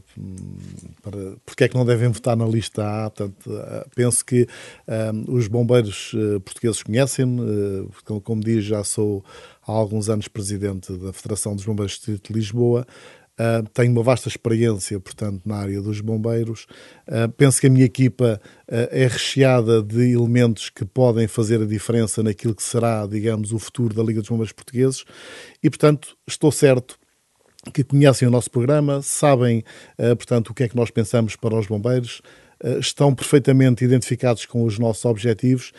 [1.03, 4.47] para porque é que não devem votar na lista A, portanto, ah, penso que
[4.88, 9.24] um, os bombeiros uh, portugueses conhecem-me, uh, como, diz, já sou
[9.68, 12.88] há alguns anos presidente da Federação dos Bombeiros de Lisboa,
[13.39, 16.67] Uh, tenho uma vasta experiência, portanto, na área dos bombeiros.
[17.07, 21.65] Uh, penso que a minha equipa uh, é recheada de elementos que podem fazer a
[21.65, 25.05] diferença naquilo que será, digamos, o futuro da Liga dos Bombeiros Portugueses
[25.63, 26.99] e, portanto, estou certo
[27.73, 29.63] que conhecem o nosso programa, sabem,
[29.97, 32.21] portanto, o que é que nós pensamos para os bombeiros,
[32.80, 35.72] estão perfeitamente identificados com os nossos objetivos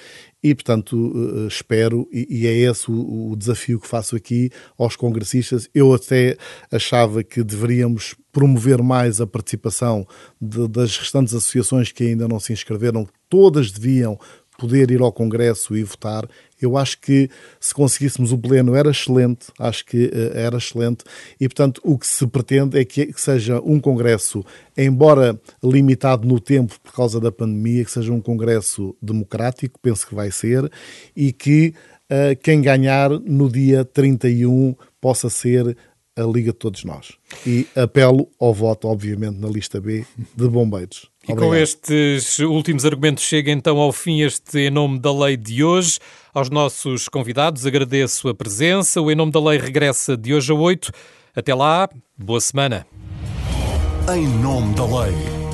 [0.43, 5.69] e, portanto, eh, espero, e é esse o desafio que faço aqui aos congressistas.
[5.75, 6.37] Eu até
[6.73, 10.07] achava que deveríamos promover mais a participação
[10.41, 14.19] de, das restantes associações que ainda não se inscreveram, todas deviam
[14.61, 16.29] poder ir ao Congresso e votar.
[16.61, 21.03] Eu acho que se conseguíssemos o pleno era excelente, acho que uh, era excelente
[21.41, 24.45] e, portanto, o que se pretende é que, que, seja um Congresso,
[24.77, 30.15] embora limitado no tempo por causa da pandemia, que seja um Congresso democrático, penso que
[30.15, 30.71] vai ser,
[31.17, 31.73] e que
[32.11, 35.75] uh, quem ganhar no dia 31 possa ser
[36.15, 37.13] a Liga de Todos Nós.
[37.47, 40.05] E apelo ao voto, obviamente, na lista B
[40.37, 41.09] de bombeiros.
[41.31, 45.63] E com estes últimos argumentos chega então ao fim este Em Nome da Lei de
[45.63, 45.99] hoje.
[46.35, 49.01] Aos nossos convidados agradeço a presença.
[49.01, 50.91] O Em Nome da Lei regressa de hoje a 8.
[51.35, 52.87] Até lá, boa semana.
[54.13, 55.50] Em Nome da Lei.